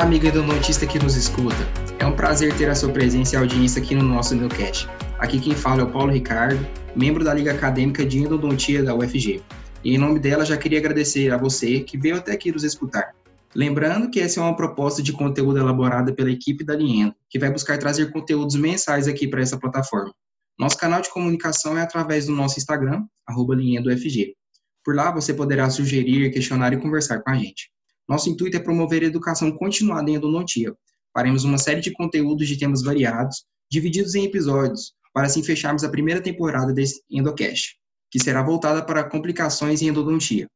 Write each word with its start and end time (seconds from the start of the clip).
Olá, 0.00 0.06
amiga 0.06 0.28
endodontista 0.28 0.86
que 0.86 0.98
nos 0.98 1.14
escuta. 1.14 1.54
É 1.98 2.06
um 2.06 2.16
prazer 2.16 2.56
ter 2.56 2.70
a 2.70 2.74
sua 2.74 2.90
presença 2.90 3.36
e 3.36 3.38
audiência 3.38 3.82
aqui 3.82 3.94
no 3.94 4.02
nosso 4.02 4.34
Endocast. 4.34 4.88
Aqui 5.18 5.38
quem 5.38 5.54
fala 5.54 5.82
é 5.82 5.84
o 5.84 5.90
Paulo 5.90 6.10
Ricardo, 6.10 6.66
membro 6.96 7.22
da 7.22 7.34
Liga 7.34 7.52
Acadêmica 7.52 8.02
de 8.02 8.18
Endodontia 8.18 8.82
da 8.82 8.94
UFG. 8.94 9.42
E 9.84 9.94
em 9.94 9.98
nome 9.98 10.18
dela, 10.18 10.42
já 10.42 10.56
queria 10.56 10.78
agradecer 10.78 11.30
a 11.30 11.36
você 11.36 11.80
que 11.80 11.98
veio 11.98 12.16
até 12.16 12.32
aqui 12.32 12.50
nos 12.50 12.64
escutar. 12.64 13.14
Lembrando 13.54 14.10
que 14.10 14.20
essa 14.20 14.40
é 14.40 14.42
uma 14.42 14.56
proposta 14.56 15.02
de 15.02 15.12
conteúdo 15.12 15.58
elaborada 15.58 16.14
pela 16.14 16.30
equipe 16.30 16.64
da 16.64 16.74
Liendo, 16.74 17.14
que 17.28 17.38
vai 17.38 17.50
buscar 17.50 17.76
trazer 17.76 18.10
conteúdos 18.10 18.56
mensais 18.56 19.06
aqui 19.06 19.28
para 19.28 19.42
essa 19.42 19.58
plataforma. 19.58 20.14
Nosso 20.58 20.78
canal 20.78 21.02
de 21.02 21.10
comunicação 21.10 21.76
é 21.76 21.82
através 21.82 22.24
do 22.24 22.32
nosso 22.32 22.58
Instagram, 22.58 23.04
LiendoFG. 23.28 24.34
Por 24.82 24.94
lá 24.94 25.10
você 25.10 25.34
poderá 25.34 25.68
sugerir, 25.68 26.32
questionar 26.32 26.72
e 26.72 26.78
conversar 26.78 27.20
com 27.20 27.28
a 27.28 27.34
gente. 27.34 27.70
Nosso 28.10 28.28
intuito 28.28 28.56
é 28.56 28.60
promover 28.60 29.04
a 29.04 29.06
educação 29.06 29.52
continuada 29.52 30.10
em 30.10 30.14
endodontia. 30.14 30.74
Faremos 31.14 31.44
uma 31.44 31.58
série 31.58 31.80
de 31.80 31.92
conteúdos 31.92 32.48
de 32.48 32.58
temas 32.58 32.82
variados, 32.82 33.44
divididos 33.70 34.16
em 34.16 34.24
episódios, 34.24 34.94
para 35.14 35.28
assim 35.28 35.44
fecharmos 35.44 35.84
a 35.84 35.88
primeira 35.88 36.20
temporada 36.20 36.72
desse 36.72 37.04
Endocast, 37.08 37.76
que 38.10 38.18
será 38.18 38.42
voltada 38.42 38.84
para 38.84 39.08
complicações 39.08 39.80
em 39.80 39.86
endodontia. 39.86 40.48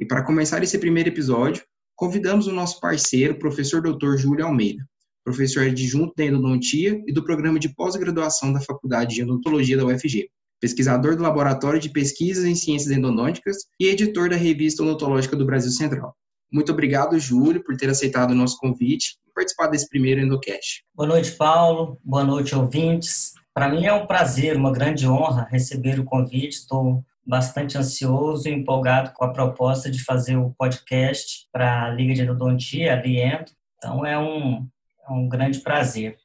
E 0.00 0.06
para 0.06 0.24
começar 0.24 0.62
esse 0.62 0.78
primeiro 0.78 1.10
episódio, 1.10 1.62
convidamos 1.94 2.46
o 2.46 2.52
nosso 2.52 2.80
parceiro, 2.80 3.38
professor 3.38 3.82
Dr. 3.82 4.16
Júlio 4.16 4.46
Almeida, 4.46 4.82
professor 5.22 5.64
adjunto 5.64 6.14
da 6.16 6.24
endodontia 6.24 6.98
e 7.06 7.12
do 7.12 7.22
programa 7.22 7.58
de 7.58 7.74
pós-graduação 7.74 8.54
da 8.54 8.60
Faculdade 8.62 9.16
de 9.16 9.22
Odontologia 9.22 9.76
da 9.76 9.84
UFG, 9.84 10.30
pesquisador 10.58 11.14
do 11.14 11.22
Laboratório 11.22 11.78
de 11.78 11.90
Pesquisas 11.90 12.46
em 12.46 12.54
Ciências 12.54 12.90
Endodônticas 12.90 13.66
e 13.78 13.88
editor 13.88 14.30
da 14.30 14.36
Revista 14.36 14.82
Odontológica 14.82 15.36
do 15.36 15.44
Brasil 15.44 15.72
Central. 15.72 16.16
Muito 16.52 16.70
obrigado, 16.70 17.18
Júlio, 17.18 17.64
por 17.64 17.76
ter 17.78 17.88
aceitado 17.88 18.32
o 18.32 18.34
nosso 18.34 18.58
convite 18.58 19.16
e 19.26 19.32
participar 19.32 19.68
desse 19.68 19.88
primeiro 19.88 20.20
Endocast. 20.20 20.84
Boa 20.94 21.08
noite, 21.08 21.32
Paulo. 21.32 21.98
Boa 22.04 22.22
noite, 22.22 22.54
ouvintes. 22.54 23.32
Para 23.54 23.70
mim 23.70 23.86
é 23.86 23.92
um 23.92 24.06
prazer, 24.06 24.54
uma 24.54 24.70
grande 24.70 25.08
honra 25.08 25.48
receber 25.50 25.98
o 25.98 26.04
convite. 26.04 26.58
Estou 26.58 27.02
bastante 27.26 27.78
ansioso 27.78 28.46
e 28.48 28.52
empolgado 28.52 29.12
com 29.14 29.24
a 29.24 29.32
proposta 29.32 29.90
de 29.90 30.04
fazer 30.04 30.36
o 30.36 30.50
podcast 30.50 31.48
para 31.50 31.86
a 31.86 31.90
Liga 31.90 32.12
de 32.12 32.20
Endodontia, 32.20 32.92
a 32.92 32.96
Liendo. 32.96 33.50
Então 33.78 34.04
é 34.04 34.18
um, 34.18 34.68
é 35.08 35.10
um 35.10 35.28
grande 35.28 35.60
prazer. 35.60 36.18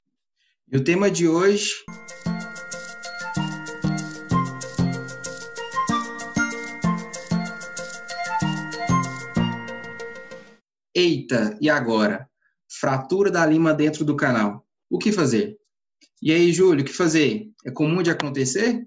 E 0.69 0.75
o 0.75 0.83
tema 0.83 1.09
de 1.09 1.25
hoje 1.25 1.71
Eita, 10.97 11.55
e 11.61 11.69
agora? 11.69 12.27
Fratura 12.67 13.29
da 13.29 13.45
lima 13.45 13.71
dentro 13.71 14.03
do 14.03 14.15
canal. 14.15 14.65
O 14.89 14.97
que 14.97 15.11
fazer? 15.11 15.55
E 16.19 16.33
aí, 16.33 16.51
Júlio, 16.51 16.81
o 16.81 16.83
que 16.83 16.91
fazer? 16.91 17.51
É 17.63 17.69
comum 17.69 18.01
de 18.01 18.09
acontecer? 18.09 18.83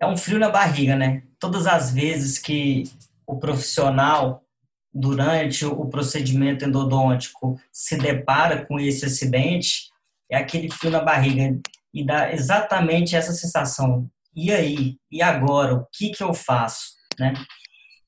É 0.00 0.04
um 0.04 0.16
frio 0.16 0.40
na 0.40 0.50
barriga, 0.50 0.96
né? 0.96 1.22
Todas 1.38 1.68
as 1.68 1.92
vezes 1.92 2.40
que 2.40 2.90
o 3.24 3.38
profissional, 3.38 4.44
durante 4.92 5.64
o 5.64 5.86
procedimento 5.86 6.64
endodôntico, 6.64 7.56
se 7.70 7.96
depara 7.96 8.66
com 8.66 8.80
esse 8.80 9.04
acidente, 9.04 9.92
é 10.28 10.36
aquele 10.36 10.68
frio 10.68 10.90
na 10.90 11.04
barriga 11.04 11.56
e 11.94 12.04
dá 12.04 12.32
exatamente 12.32 13.14
essa 13.14 13.32
sensação. 13.32 14.10
E 14.34 14.50
aí? 14.50 14.96
E 15.08 15.22
agora? 15.22 15.74
O 15.74 15.86
que, 15.92 16.10
que 16.10 16.24
eu 16.24 16.34
faço? 16.34 16.94
Né? 17.16 17.32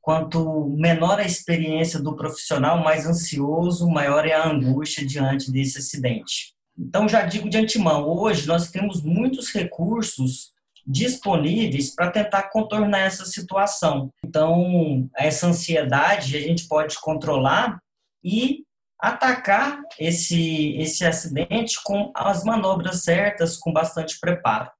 Quanto 0.06 0.68
menor 0.68 1.18
a 1.18 1.24
experiência 1.24 1.98
do 1.98 2.14
profissional, 2.14 2.78
mais 2.78 3.08
ansioso, 3.08 3.90
maior 3.90 4.24
é 4.24 4.34
a 4.34 4.48
angústia 4.48 5.04
diante 5.04 5.50
desse 5.50 5.78
acidente. 5.78 6.54
Então, 6.78 7.08
já 7.08 7.26
digo 7.26 7.50
de 7.50 7.58
antemão, 7.58 8.06
hoje 8.06 8.46
nós 8.46 8.70
temos 8.70 9.02
muitos 9.02 9.52
recursos 9.52 10.52
disponíveis 10.86 11.92
para 11.92 12.12
tentar 12.12 12.44
contornar 12.50 13.00
essa 13.00 13.24
situação. 13.24 14.12
Então, 14.24 15.10
essa 15.16 15.48
ansiedade 15.48 16.36
a 16.36 16.40
gente 16.40 16.68
pode 16.68 17.00
controlar 17.00 17.80
e 18.22 18.62
atacar 19.00 19.80
esse, 19.98 20.76
esse 20.76 21.04
acidente 21.04 21.82
com 21.82 22.12
as 22.14 22.44
manobras 22.44 23.02
certas, 23.02 23.56
com 23.56 23.72
bastante 23.72 24.20
preparo. 24.20 24.70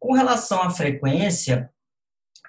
Com 0.00 0.14
relação 0.14 0.60
à 0.60 0.70
frequência, 0.70 1.70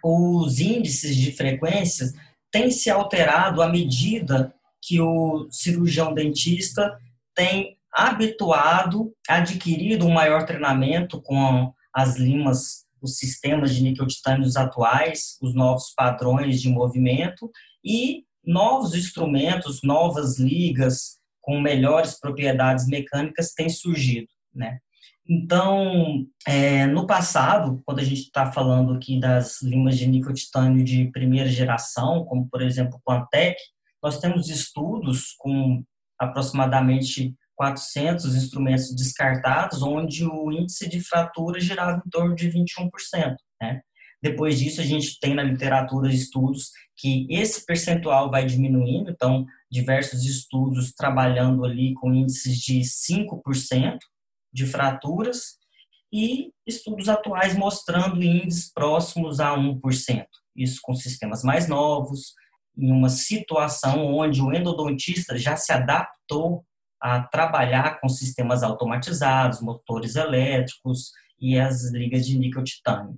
os 0.04 0.60
índices 0.60 1.16
de 1.16 1.32
frequências 1.32 2.14
têm 2.52 2.72
se 2.72 2.90
alterado 2.90 3.62
à 3.62 3.70
medida 3.70 4.54
que 4.82 5.00
o 5.00 5.48
cirurgião 5.52 6.14
dentista 6.14 6.98
tem 7.36 7.78
habituado, 7.92 9.14
adquirido 9.28 10.06
um 10.06 10.12
maior 10.12 10.46
treinamento 10.46 11.22
com 11.22 11.74
as 11.94 12.18
limas, 12.18 12.86
os 13.02 13.18
sistemas 13.18 13.74
de 13.74 13.84
níquel 13.84 14.08
titânios 14.08 14.56
atuais, 14.56 15.38
os 15.42 15.54
novos 15.54 15.92
padrões 15.96 16.62
de 16.62 16.70
movimento 16.70 17.50
e 17.84 18.24
novos 18.46 18.96
instrumentos, 18.96 19.82
novas 19.84 20.38
ligas 20.38 21.18
com 21.42 21.60
melhores 21.60 22.20
propriedades 22.20 22.88
mecânicas 22.88 23.54
têm 23.54 23.70
surgido, 23.70 24.28
né? 24.54 24.80
Então, 25.32 26.26
é, 26.48 26.88
no 26.88 27.06
passado, 27.06 27.80
quando 27.86 28.00
a 28.00 28.04
gente 28.04 28.22
está 28.22 28.52
falando 28.52 28.94
aqui 28.94 29.20
das 29.20 29.62
limas 29.62 29.96
de 29.96 30.08
níquel 30.08 30.34
titânio 30.34 30.84
de 30.84 31.12
primeira 31.12 31.48
geração, 31.48 32.26
como 32.26 32.50
por 32.50 32.64
exemplo 32.64 32.98
o 32.98 33.02
Quantec, 33.08 33.56
nós 34.02 34.18
temos 34.20 34.50
estudos 34.50 35.36
com 35.38 35.84
aproximadamente 36.18 37.36
400 37.56 38.36
instrumentos 38.36 38.96
descartados, 38.96 39.84
onde 39.84 40.26
o 40.26 40.52
índice 40.52 40.90
de 40.90 41.00
fratura 41.00 41.60
girava 41.60 42.02
em 42.04 42.10
torno 42.10 42.34
de 42.34 42.50
21%. 42.50 43.36
Né? 43.62 43.82
Depois 44.24 44.58
disso, 44.58 44.82
a 44.82 44.84
gente 44.84 45.20
tem 45.20 45.36
na 45.36 45.44
literatura 45.44 46.12
estudos 46.12 46.72
que 46.98 47.28
esse 47.30 47.66
percentual 47.66 48.32
vai 48.32 48.46
diminuindo, 48.46 49.12
então, 49.12 49.46
diversos 49.70 50.26
estudos 50.26 50.92
trabalhando 50.92 51.64
ali 51.64 51.94
com 51.94 52.14
índices 52.14 52.58
de 52.58 52.80
5%, 52.82 54.00
de 54.52 54.66
fraturas 54.66 55.58
e 56.12 56.52
estudos 56.66 57.08
atuais 57.08 57.56
mostrando 57.56 58.24
índices 58.24 58.72
próximos 58.72 59.40
a 59.40 59.56
1%. 59.56 60.26
Isso 60.56 60.80
com 60.82 60.94
sistemas 60.94 61.44
mais 61.44 61.68
novos, 61.68 62.34
em 62.78 62.92
uma 62.92 63.10
situação 63.10 64.06
onde 64.06 64.42
o 64.42 64.54
endodontista 64.54 65.38
já 65.38 65.56
se 65.56 65.72
adaptou 65.72 66.66
a 67.02 67.22
trabalhar 67.22 68.00
com 68.02 68.10
sistemas 68.10 68.64
automatizados, 68.64 69.62
motores 69.62 70.16
elétricos 70.16 71.12
e 71.40 71.58
as 71.58 71.92
ligas 71.92 72.26
de 72.26 72.38
níquel 72.38 72.64
titânio. 72.64 73.16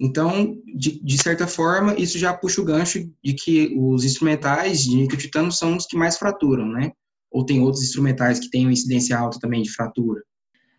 Então, 0.00 0.56
de, 0.74 1.00
de, 1.00 1.22
certa 1.22 1.46
forma, 1.46 1.94
isso 1.94 2.18
já 2.18 2.34
puxa 2.34 2.60
o 2.60 2.64
gancho 2.64 3.08
de 3.22 3.32
que 3.32 3.72
os 3.78 4.04
instrumentais 4.04 4.82
de 4.82 4.96
níquel 4.96 5.18
titânio 5.18 5.52
são 5.52 5.76
os 5.76 5.86
que 5.86 5.96
mais 5.96 6.18
fraturam, 6.18 6.66
né? 6.66 6.90
Ou 7.30 7.46
tem 7.46 7.60
outros 7.60 7.84
instrumentais 7.84 8.40
que 8.40 8.50
têm 8.50 8.66
uma 8.66 8.72
incidência 8.72 9.16
alta 9.16 9.38
também 9.38 9.62
de 9.62 9.70
fratura? 9.70 10.20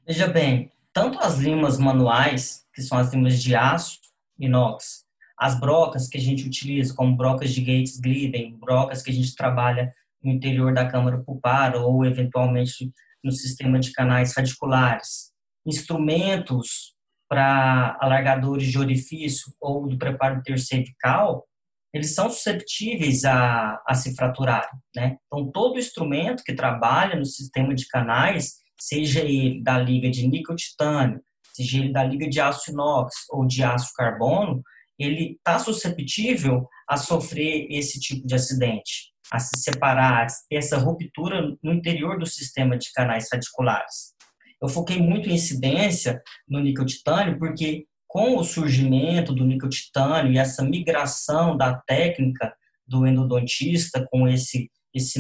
Veja 0.08 0.28
bem, 0.28 0.72
tanto 0.94 1.20
as 1.20 1.40
limas 1.40 1.80
manuais, 1.80 2.64
que 2.76 2.82
são 2.84 2.96
as 2.96 3.12
limas 3.12 3.42
de 3.42 3.56
aço, 3.56 4.00
inox, 4.38 5.04
as 5.36 5.60
brocas 5.60 6.08
que 6.08 6.18
a 6.18 6.22
gente 6.22 6.46
utiliza, 6.46 6.94
como 6.94 7.18
brocas 7.18 7.52
de 7.52 7.62
Gates 7.62 8.00
Glidden, 8.00 8.56
brocas 8.58 9.02
que 9.02 9.10
a 9.10 9.14
gente 9.14 9.36
trabalha 9.36 9.92
no 10.24 10.32
interior 10.32 10.74
da 10.76 10.88
câmara 10.88 11.24
pulpar 11.24 11.76
ou 11.76 12.06
eventualmente 12.06 12.92
no 13.24 13.32
sistema 13.32 13.80
de 13.80 13.92
canais 13.92 14.36
radiculares, 14.36 15.32
instrumentos 15.66 16.94
para 17.28 17.98
alargadores 18.00 18.72
de 18.72 18.78
orifício 18.78 19.52
ou 19.60 19.88
do 19.88 19.98
preparo 19.98 20.40
cervical, 20.60 21.48
eles 21.92 22.14
são 22.14 22.30
susceptíveis 22.30 23.26
a, 23.26 23.82
a 23.88 23.96
se 23.96 24.16
fraturar, 24.16 24.70
né? 24.96 25.18
Então, 25.26 25.50
todo 25.52 25.80
instrumento 25.80 26.44
que 26.44 26.54
trabalha 26.54 27.16
no 27.16 27.26
sistema 27.26 27.74
de 27.74 27.88
canais, 27.88 28.58
seja 28.80 29.22
ele 29.22 29.62
da 29.62 29.78
liga 29.78 30.10
de 30.10 30.28
níquel 30.28 30.56
titânio, 30.56 31.22
seja 31.54 31.80
ele 31.80 31.92
da 31.92 32.04
liga 32.04 32.28
de 32.28 32.40
aço 32.40 32.72
inox 32.72 33.14
ou 33.30 33.46
de 33.46 33.64
aço 33.64 33.92
carbono, 33.96 34.62
ele 34.98 35.34
está 35.34 35.60
susceptível 35.60 36.68
a 36.88 36.98
sofrer 36.98 37.68
esse 37.70 38.00
tipo 38.00 38.28
de 38.28 38.36
acidente, 38.36 39.12
a 39.32 39.40
se 39.40 39.60
separar, 39.60 40.28
essa 40.52 40.78
ruptura 40.78 41.56
no 41.62 41.74
interior 41.74 42.18
do 42.18 42.26
sistema 42.26 42.78
de 42.78 42.92
canais 42.94 43.28
radiculares. 43.32 44.14
Eu 44.62 44.70
foquei 44.70 45.02
muito 45.02 45.30
em 45.30 45.34
incidência 45.34 46.22
no 46.48 46.60
níquel 46.60 46.86
titânio 46.86 47.38
porque 47.38 47.86
com 48.08 48.38
o 48.38 48.44
surgimento 48.44 49.34
do 49.34 49.46
níquel 49.46 49.70
titânio 49.70 50.32
e 50.32 50.38
essa 50.38 50.64
migração 50.64 51.58
da 51.58 51.76
técnica 51.76 52.56
do 52.88 53.06
endodontista 53.06 54.08
com 54.10 54.28
esse 54.28 54.70
esse 54.94 55.20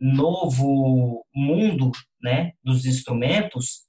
novo 0.00 1.24
mundo 1.34 1.90
né, 2.24 2.52
dos 2.64 2.86
instrumentos, 2.86 3.82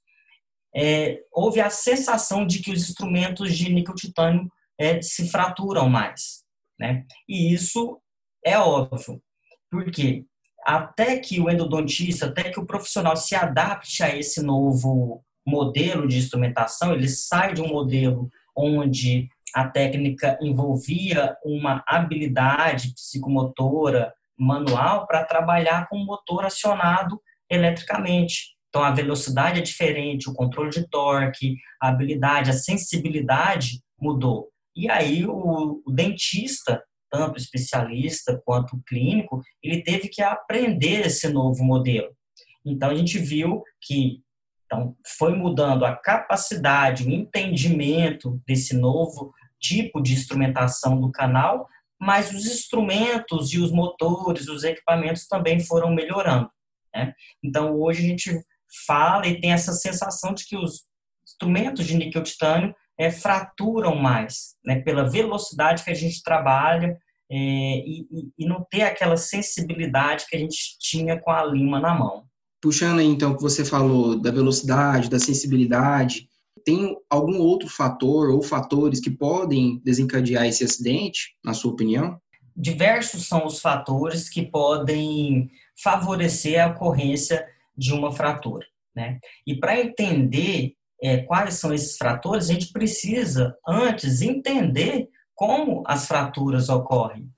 é, 0.76 1.20
houve 1.32 1.58
a 1.58 1.70
sensação 1.70 2.46
de 2.46 2.58
que 2.60 2.70
os 2.70 2.86
instrumentos 2.86 3.56
de 3.56 3.72
níquel 3.72 3.94
titânio 3.94 4.46
é, 4.78 5.00
se 5.00 5.30
fraturam 5.30 5.88
mais. 5.88 6.44
Né? 6.78 7.06
E 7.26 7.54
isso 7.54 7.98
é 8.44 8.58
óbvio, 8.58 9.22
porque 9.70 10.26
até 10.62 11.18
que 11.18 11.40
o 11.40 11.48
endodontista, 11.48 12.26
até 12.26 12.50
que 12.50 12.60
o 12.60 12.66
profissional 12.66 13.16
se 13.16 13.34
adapte 13.34 14.02
a 14.02 14.14
esse 14.14 14.42
novo 14.42 15.24
modelo 15.46 16.06
de 16.06 16.18
instrumentação, 16.18 16.92
ele 16.92 17.08
sai 17.08 17.54
de 17.54 17.62
um 17.62 17.68
modelo 17.68 18.28
onde 18.54 19.30
a 19.54 19.66
técnica 19.66 20.36
envolvia 20.42 21.34
uma 21.42 21.82
habilidade 21.86 22.92
psicomotora 22.92 24.12
manual 24.38 25.06
para 25.06 25.24
trabalhar 25.24 25.88
com 25.88 25.96
o 25.96 26.04
motor 26.04 26.44
acionado 26.44 27.18
eletricamente. 27.50 28.56
Então, 28.68 28.82
a 28.82 28.90
velocidade 28.90 29.60
é 29.60 29.62
diferente, 29.62 30.28
o 30.28 30.34
controle 30.34 30.70
de 30.70 30.88
torque, 30.88 31.56
a 31.80 31.88
habilidade, 31.88 32.50
a 32.50 32.54
sensibilidade 32.54 33.80
mudou. 33.98 34.48
E 34.74 34.90
aí, 34.90 35.24
o, 35.26 35.82
o 35.86 35.90
dentista, 35.90 36.82
tanto 37.10 37.38
especialista 37.38 38.40
quanto 38.44 38.80
clínico, 38.86 39.40
ele 39.62 39.82
teve 39.82 40.08
que 40.08 40.22
aprender 40.22 41.06
esse 41.06 41.28
novo 41.28 41.64
modelo. 41.64 42.14
Então, 42.64 42.90
a 42.90 42.94
gente 42.94 43.18
viu 43.18 43.62
que 43.80 44.20
então, 44.66 44.96
foi 45.16 45.32
mudando 45.34 45.84
a 45.84 45.94
capacidade, 45.94 47.04
o 47.04 47.10
entendimento 47.10 48.42
desse 48.46 48.76
novo 48.76 49.32
tipo 49.60 50.02
de 50.02 50.12
instrumentação 50.12 51.00
do 51.00 51.10
canal, 51.10 51.68
mas 51.98 52.32
os 52.32 52.46
instrumentos 52.46 53.52
e 53.52 53.58
os 53.58 53.72
motores, 53.72 54.48
os 54.48 54.64
equipamentos 54.64 55.26
também 55.26 55.60
foram 55.60 55.94
melhorando. 55.94 56.50
Né? 56.96 57.12
Então, 57.42 57.74
hoje 57.78 58.04
a 58.04 58.08
gente 58.08 58.40
fala 58.86 59.26
e 59.26 59.40
tem 59.40 59.52
essa 59.52 59.72
sensação 59.72 60.32
de 60.32 60.46
que 60.46 60.56
os 60.56 60.84
instrumentos 61.24 61.84
de 61.86 61.96
níquel 61.96 62.22
titânio 62.22 62.74
é, 62.98 63.10
fraturam 63.10 63.94
mais, 63.94 64.56
né? 64.64 64.80
pela 64.80 65.08
velocidade 65.08 65.84
que 65.84 65.90
a 65.90 65.94
gente 65.94 66.22
trabalha 66.22 66.96
é, 67.30 67.36
e, 67.36 68.06
e, 68.38 68.46
não 68.46 68.64
ter 68.70 68.82
aquela 68.82 69.16
sensibilidade 69.16 70.26
que 70.28 70.36
a 70.36 70.38
gente 70.38 70.78
tinha 70.78 71.20
com 71.20 71.30
a 71.30 71.44
lima 71.44 71.80
na 71.80 71.94
mão. 71.94 72.24
Puxando 72.62 73.00
aí, 73.00 73.06
então, 73.06 73.32
o 73.32 73.36
que 73.36 73.42
você 73.42 73.64
falou 73.64 74.18
da 74.18 74.30
velocidade, 74.30 75.10
da 75.10 75.18
sensibilidade, 75.18 76.28
tem 76.64 76.96
algum 77.10 77.38
outro 77.38 77.68
fator 77.68 78.30
ou 78.30 78.42
fatores 78.42 79.00
que 79.00 79.10
podem 79.10 79.80
desencadear 79.84 80.46
esse 80.46 80.64
acidente, 80.64 81.36
na 81.44 81.52
sua 81.52 81.72
opinião? 81.72 82.20
Diversos 82.56 83.26
são 83.26 83.44
os 83.44 83.60
fatores 83.60 84.28
que 84.28 84.42
podem 84.42 85.50
favorecer 85.82 86.62
a 86.62 86.68
ocorrência 86.68 87.46
de 87.76 87.92
uma 87.92 88.12
fratura. 88.12 88.66
Né? 88.94 89.18
E 89.46 89.54
para 89.58 89.80
entender 89.80 90.74
é, 91.02 91.18
quais 91.18 91.54
são 91.54 91.72
esses 91.74 91.96
fratores, 91.96 92.48
a 92.48 92.52
gente 92.52 92.72
precisa 92.72 93.56
antes 93.66 94.22
entender 94.22 95.08
como 95.34 95.82
as 95.86 96.06
fraturas 96.06 96.68
ocorrem. 96.68 97.28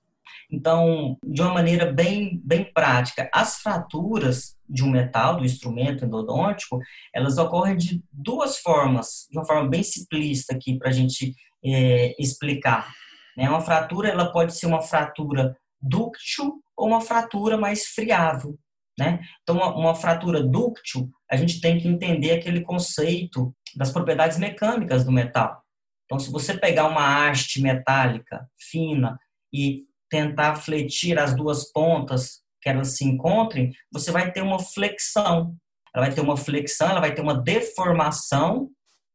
Então, 0.51 1.19
de 1.23 1.43
uma 1.43 1.53
maneira 1.53 1.93
bem, 1.93 2.41
bem 2.43 2.73
prática, 2.73 3.29
as 3.35 3.59
fraturas 3.61 4.57
de 4.69 4.83
um 4.83 4.91
metal, 4.91 5.37
do 5.37 5.45
instrumento 5.45 6.05
endodôntico, 6.05 6.81
elas 7.15 7.37
ocorrem 7.37 7.77
de 7.77 8.03
duas 8.11 8.59
formas, 8.59 9.27
de 9.31 9.37
uma 9.37 9.45
forma 9.45 9.69
bem 9.69 9.83
simplista 9.83 10.55
aqui 10.55 10.79
para 10.79 10.89
a 10.89 10.93
gente 10.93 11.35
é, 11.65 12.15
explicar. 12.19 12.91
Né? 13.37 13.49
Uma 13.49 13.61
fratura 13.61 14.09
ela 14.09 14.33
pode 14.33 14.57
ser 14.57 14.67
uma 14.67 14.81
fratura 14.81 15.55
dúctil 15.81 16.63
ou 16.77 16.89
uma 16.89 17.01
fratura 17.01 17.57
mais 17.57 17.87
friável. 17.87 18.59
Né? 18.99 19.21
Então, 19.43 19.57
uma, 19.57 19.77
uma 19.77 19.95
fratura 19.95 20.43
dúctil, 20.43 21.09
a 21.31 21.37
gente 21.37 21.61
tem 21.61 21.79
que 21.79 21.87
entender 21.87 22.33
aquele 22.33 22.63
conceito 22.63 23.55
das 23.77 23.93
propriedades 23.93 24.39
mecânicas 24.39 25.05
do 25.05 25.13
metal. 25.13 25.63
Então, 26.05 26.19
se 26.19 26.31
você 26.31 26.57
pegar 26.57 26.89
uma 26.89 27.29
haste 27.29 27.61
metálica 27.61 28.49
fina 28.59 29.19
e 29.53 29.85
tentar 30.11 30.57
fletir 30.57 31.19
as 31.19 31.35
duas 31.35 31.71
pontas 31.71 32.41
que 32.61 32.69
elas 32.69 32.97
se 32.97 33.05
encontrem, 33.05 33.73
você 33.93 34.11
vai 34.11 34.33
ter 34.33 34.43
uma 34.43 34.59
flexão. 34.59 35.55
Ela 35.95 36.07
vai 36.07 36.15
ter 36.15 36.21
uma 36.21 36.37
flexão, 36.37 36.91
ela 36.91 37.01
vai 37.01 37.15
ter 37.15 37.21
uma 37.21 37.41
deformação, 37.41 38.69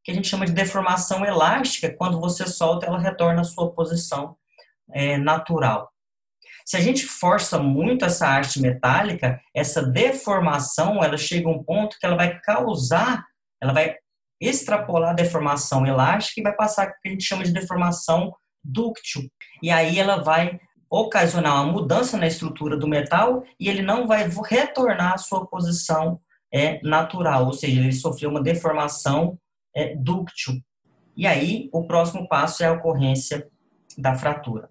que 0.04 0.12
a 0.12 0.14
gente 0.14 0.28
chama 0.28 0.46
de 0.46 0.52
deformação 0.52 1.26
elástica. 1.26 1.94
Quando 1.94 2.20
você 2.20 2.48
solta, 2.48 2.86
ela 2.86 3.00
retorna 3.00 3.42
à 3.42 3.44
sua 3.44 3.74
posição 3.74 4.38
é, 4.92 5.18
natural. 5.18 5.93
Se 6.66 6.78
a 6.78 6.80
gente 6.80 7.06
força 7.06 7.60
muito 7.60 8.06
essa 8.06 8.38
haste 8.38 8.62
metálica, 8.62 9.40
essa 9.54 9.84
deformação, 9.84 11.04
ela 11.04 11.18
chega 11.18 11.48
a 11.48 11.52
um 11.52 11.64
ponto 11.64 11.98
que 12.00 12.06
ela 12.06 12.16
vai 12.16 12.40
causar, 12.40 13.26
ela 13.62 13.74
vai 13.74 13.96
extrapolar 14.40 15.12
a 15.12 15.16
deformação 15.16 15.86
elástica 15.86 16.42
e 16.42 16.44
vai 16.44 16.54
passar 16.54 16.88
o 16.88 17.02
que 17.02 17.10
a 17.10 17.12
gente 17.12 17.24
chama 17.24 17.44
de 17.44 17.54
deformação 17.54 18.34
dúctil. 18.64 19.24
E 19.62 19.72
aí 19.72 20.00
ela 20.00 20.22
vai 20.22 20.60
ocasionar 20.90 21.56
uma 21.56 21.72
mudança 21.72 22.18
na 22.18 22.28
estrutura 22.28 22.78
do 22.78 22.88
metal 22.88 23.44
e 23.60 23.68
ele 23.68 23.82
não 23.82 24.06
vai 24.08 24.30
retornar 24.46 25.14
à 25.14 25.18
sua 25.18 25.46
posição 25.48 26.20
é, 26.54 26.80
natural, 26.84 27.48
ou 27.48 27.54
seja, 27.54 27.80
ele 27.80 27.92
sofreu 27.92 28.30
uma 28.30 28.44
deformação 28.44 29.40
é, 29.76 29.96
dúctil. 29.96 30.62
E 31.18 31.26
aí, 31.26 31.68
o 31.74 31.86
próximo 31.88 32.28
passo 32.28 32.64
é 32.64 32.68
a 32.68 32.74
ocorrência 32.74 33.48
da 33.98 34.16
fratura. 34.16 34.70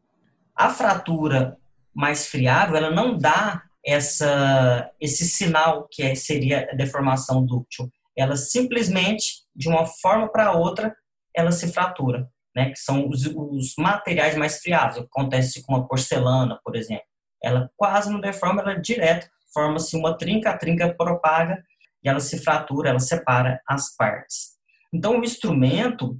A 0.54 0.70
fratura 0.70 1.58
mais 1.94 2.26
friável, 2.26 2.76
ela 2.76 2.90
não 2.90 3.16
dá 3.16 3.62
essa, 3.84 4.90
esse 5.00 5.24
sinal 5.24 5.88
que 5.90 6.02
é, 6.02 6.14
seria 6.14 6.68
a 6.70 6.74
deformação 6.74 7.44
dúctil. 7.44 7.90
Ela 8.16 8.36
simplesmente, 8.36 9.42
de 9.54 9.68
uma 9.68 9.86
forma 9.86 10.30
para 10.30 10.52
outra, 10.52 10.94
ela 11.34 11.50
se 11.50 11.72
fratura 11.72 12.28
né, 12.54 12.70
que 12.70 12.78
são 12.78 13.08
os, 13.08 13.26
os 13.26 13.74
materiais 13.78 14.36
mais 14.36 14.60
friáveis. 14.60 14.98
Acontece 14.98 15.62
com 15.62 15.74
a 15.74 15.86
porcelana, 15.86 16.58
por 16.64 16.76
exemplo. 16.76 17.04
Ela 17.42 17.70
quase 17.76 18.10
não 18.10 18.20
deforma, 18.20 18.62
ela 18.62 18.72
é 18.72 18.78
direto 18.78 19.28
forma-se 19.52 19.94
uma 19.96 20.16
trinca, 20.16 20.50
a 20.50 20.56
trinca 20.56 20.94
propaga 20.94 21.62
e 22.02 22.08
ela 22.08 22.20
se 22.20 22.38
fratura, 22.38 22.88
ela 22.88 22.98
separa 22.98 23.60
as 23.68 23.94
partes. 23.94 24.52
Então, 24.90 25.20
o 25.20 25.24
instrumento, 25.24 26.18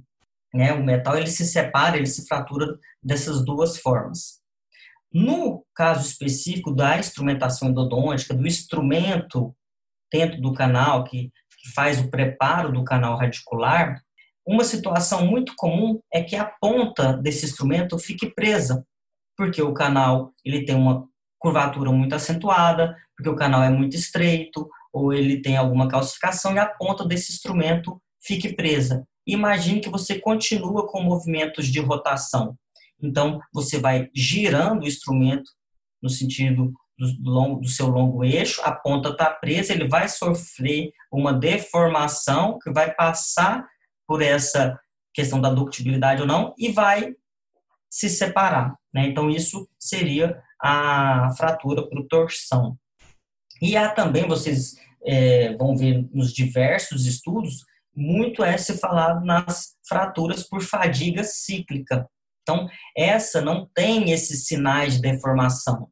né, 0.53 0.71
o 0.71 0.83
metal, 0.83 1.17
ele 1.17 1.27
se 1.27 1.45
separa, 1.45 1.97
ele 1.97 2.05
se 2.05 2.27
fratura 2.27 2.77
dessas 3.01 3.43
duas 3.43 3.79
formas. 3.79 4.39
No 5.13 5.63
caso 5.75 6.07
específico 6.07 6.73
da 6.73 6.97
instrumentação 6.97 7.69
endodôntica, 7.69 8.33
do 8.33 8.47
instrumento 8.47 9.55
dentro 10.11 10.41
do 10.41 10.53
canal, 10.53 11.03
que, 11.03 11.31
que 11.59 11.71
faz 11.73 11.99
o 11.99 12.09
preparo 12.09 12.71
do 12.71 12.83
canal 12.83 13.17
radicular, 13.17 14.01
uma 14.45 14.63
situação 14.63 15.25
muito 15.25 15.53
comum 15.55 15.99
é 16.13 16.21
que 16.21 16.35
a 16.35 16.45
ponta 16.45 17.13
desse 17.13 17.45
instrumento 17.45 17.97
fique 17.97 18.29
presa, 18.33 18.85
porque 19.37 19.61
o 19.61 19.73
canal 19.73 20.33
ele 20.43 20.65
tem 20.65 20.75
uma 20.75 21.07
curvatura 21.39 21.91
muito 21.91 22.15
acentuada, 22.15 22.95
porque 23.15 23.29
o 23.29 23.35
canal 23.35 23.63
é 23.63 23.69
muito 23.69 23.95
estreito, 23.95 24.67
ou 24.91 25.13
ele 25.13 25.41
tem 25.41 25.57
alguma 25.57 25.87
calcificação 25.87 26.53
e 26.53 26.59
a 26.59 26.65
ponta 26.65 27.05
desse 27.05 27.31
instrumento 27.31 28.01
fique 28.21 28.53
presa. 28.53 29.05
Imagine 29.25 29.79
que 29.79 29.89
você 29.89 30.19
continua 30.19 30.87
com 30.87 31.01
movimentos 31.01 31.67
de 31.67 31.79
rotação. 31.79 32.57
Então, 33.03 33.39
você 33.53 33.79
vai 33.79 34.09
girando 34.15 34.83
o 34.83 34.87
instrumento 34.87 35.51
no 36.01 36.09
sentido 36.09 36.73
do, 36.97 37.31
longo, 37.31 37.59
do 37.61 37.67
seu 37.67 37.87
longo 37.87 38.23
eixo, 38.23 38.61
a 38.63 38.71
ponta 38.71 39.09
está 39.09 39.29
presa, 39.29 39.73
ele 39.73 39.87
vai 39.87 40.07
sofrer 40.07 40.91
uma 41.11 41.33
deformação 41.33 42.59
que 42.59 42.71
vai 42.71 42.93
passar 42.93 43.67
por 44.07 44.21
essa 44.21 44.79
questão 45.13 45.39
da 45.39 45.49
ductibilidade 45.49 46.21
ou 46.21 46.27
não 46.27 46.53
e 46.57 46.71
vai 46.71 47.13
se 47.89 48.09
separar. 48.09 48.75
Né? 48.93 49.07
Então, 49.07 49.29
isso 49.29 49.67
seria 49.79 50.41
a 50.61 51.29
fratura 51.37 51.87
por 51.87 52.07
torção. 52.07 52.77
E 53.61 53.77
há 53.77 53.89
também, 53.89 54.27
vocês 54.27 54.75
é, 55.05 55.55
vão 55.57 55.75
ver 55.75 56.07
nos 56.11 56.33
diversos 56.33 57.05
estudos, 57.05 57.65
muito 57.95 58.43
é 58.43 58.57
se 58.57 58.77
falado 58.77 59.23
nas 59.23 59.75
fraturas 59.87 60.43
por 60.43 60.61
fadiga 60.61 61.23
cíclica. 61.23 62.09
Então, 62.43 62.69
essa 62.95 63.41
não 63.41 63.67
tem 63.73 64.11
esses 64.11 64.45
sinais 64.45 64.95
de 64.95 65.01
deformação. 65.01 65.89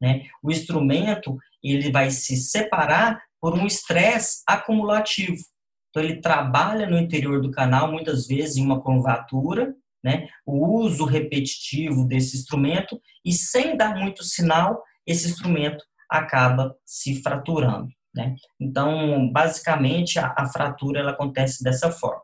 Né? 0.00 0.26
O 0.42 0.50
instrumento 0.50 1.36
ele 1.62 1.90
vai 1.90 2.10
se 2.10 2.36
separar 2.36 3.20
por 3.40 3.54
um 3.54 3.66
estresse 3.66 4.42
acumulativo. 4.46 5.42
Então, 5.88 6.02
ele 6.02 6.20
trabalha 6.20 6.88
no 6.88 6.98
interior 6.98 7.40
do 7.40 7.50
canal, 7.50 7.90
muitas 7.90 8.26
vezes 8.26 8.56
em 8.56 8.64
uma 8.64 8.80
curvatura, 8.82 9.74
né? 10.02 10.28
o 10.44 10.78
uso 10.80 11.04
repetitivo 11.04 12.06
desse 12.06 12.36
instrumento, 12.36 13.00
e 13.24 13.32
sem 13.32 13.76
dar 13.76 13.96
muito 13.96 14.22
sinal, 14.22 14.82
esse 15.06 15.26
instrumento 15.28 15.82
acaba 16.10 16.76
se 16.84 17.22
fraturando. 17.22 17.88
Né? 18.14 18.34
Então, 18.60 19.30
basicamente, 19.32 20.18
a, 20.18 20.34
a 20.36 20.46
fratura 20.46 21.00
ela 21.00 21.12
acontece 21.12 21.64
dessa 21.64 21.90
forma. 21.90 22.23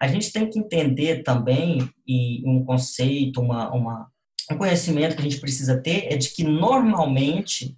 A 0.00 0.08
gente 0.08 0.32
tem 0.32 0.48
que 0.48 0.58
entender 0.58 1.22
também, 1.22 1.88
e 2.06 2.42
um 2.46 2.64
conceito, 2.64 3.40
uma, 3.40 3.70
uma, 3.72 4.10
um 4.50 4.56
conhecimento 4.56 5.14
que 5.14 5.20
a 5.20 5.24
gente 5.24 5.40
precisa 5.40 5.80
ter 5.80 6.12
é 6.12 6.16
de 6.16 6.30
que, 6.30 6.44
normalmente, 6.44 7.76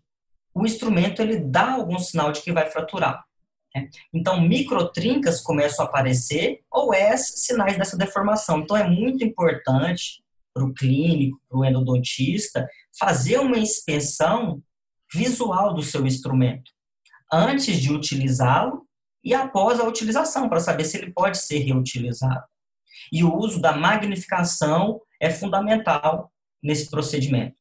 o 0.55 0.65
instrumento 0.65 1.21
ele 1.21 1.39
dá 1.39 1.73
algum 1.73 1.99
sinal 1.99 2.33
de 2.33 2.43
que 2.43 2.53
vai 2.53 2.71
fraturar. 2.71 3.25
Né? 3.75 3.89
Então, 4.13 4.41
microtrincas 4.41 5.41
começam 5.41 5.85
a 5.85 5.89
aparecer 5.89 6.61
ou 6.71 6.93
é 6.93 7.17
sinais 7.17 7.77
dessa 7.77 7.97
deformação. 7.97 8.61
Então, 8.61 8.77
é 8.77 8.89
muito 8.89 9.25
importante 9.25 10.23
para 10.55 10.65
o 10.65 10.73
clínico, 10.73 11.41
para 11.49 11.59
o 11.59 11.65
endodontista, 11.65 12.69
fazer 12.99 13.39
uma 13.39 13.59
inspeção 13.59 14.63
visual 15.13 15.75
do 15.75 15.83
seu 15.83 16.07
instrumento, 16.07 16.71
antes 17.33 17.81
de 17.81 17.93
utilizá-lo 17.93 18.87
e 19.25 19.35
após 19.35 19.79
a 19.79 19.85
utilização, 19.85 20.49
para 20.49 20.61
saber 20.61 20.85
se 20.85 20.97
ele 20.99 21.13
pode 21.13 21.39
ser 21.39 21.59
reutilizado. 21.59 22.45
E 23.13 23.23
o 23.23 23.35
uso 23.37 23.61
da 23.61 23.77
magnificação 23.77 25.01
é 25.21 25.31
fundamental 25.31 26.33
nesse 26.63 26.91
procedimento. 26.91 27.55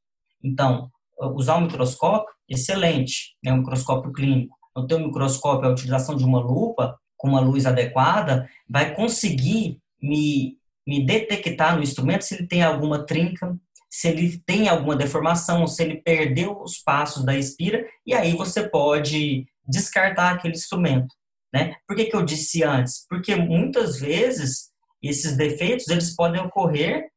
Então, 0.43 0.89
usar 1.35 1.57
um 1.57 1.61
microscópio, 1.61 2.33
excelente, 2.47 3.35
é 3.45 3.49
né, 3.49 3.55
um 3.55 3.59
microscópio 3.59 4.11
clínico. 4.11 4.57
No 4.75 4.87
teu 4.87 4.99
microscópio, 4.99 5.67
a 5.67 5.71
utilização 5.71 6.15
de 6.15 6.23
uma 6.23 6.39
lupa 6.39 6.97
com 7.17 7.29
uma 7.29 7.39
luz 7.39 7.65
adequada 7.65 8.49
vai 8.67 8.95
conseguir 8.95 9.79
me, 10.01 10.57
me 10.87 11.05
detectar 11.05 11.75
no 11.75 11.83
instrumento 11.83 12.23
se 12.23 12.35
ele 12.35 12.47
tem 12.47 12.63
alguma 12.63 13.05
trinca, 13.05 13.55
se 13.89 14.07
ele 14.07 14.41
tem 14.45 14.69
alguma 14.69 14.95
deformação, 14.95 15.67
se 15.67 15.83
ele 15.83 16.01
perdeu 16.01 16.59
os 16.61 16.77
passos 16.77 17.25
da 17.25 17.37
expira, 17.37 17.85
e 18.05 18.13
aí 18.13 18.35
você 18.35 18.67
pode 18.67 19.45
descartar 19.67 20.31
aquele 20.31 20.53
instrumento. 20.53 21.13
Né? 21.53 21.75
Por 21.87 21.95
que, 21.95 22.05
que 22.05 22.15
eu 22.15 22.23
disse 22.23 22.63
antes? 22.63 23.05
Porque 23.09 23.35
muitas 23.35 23.99
vezes 23.99 24.71
esses 25.01 25.35
defeitos 25.35 25.87
eles 25.89 26.15
podem 26.15 26.41
ocorrer 26.41 27.09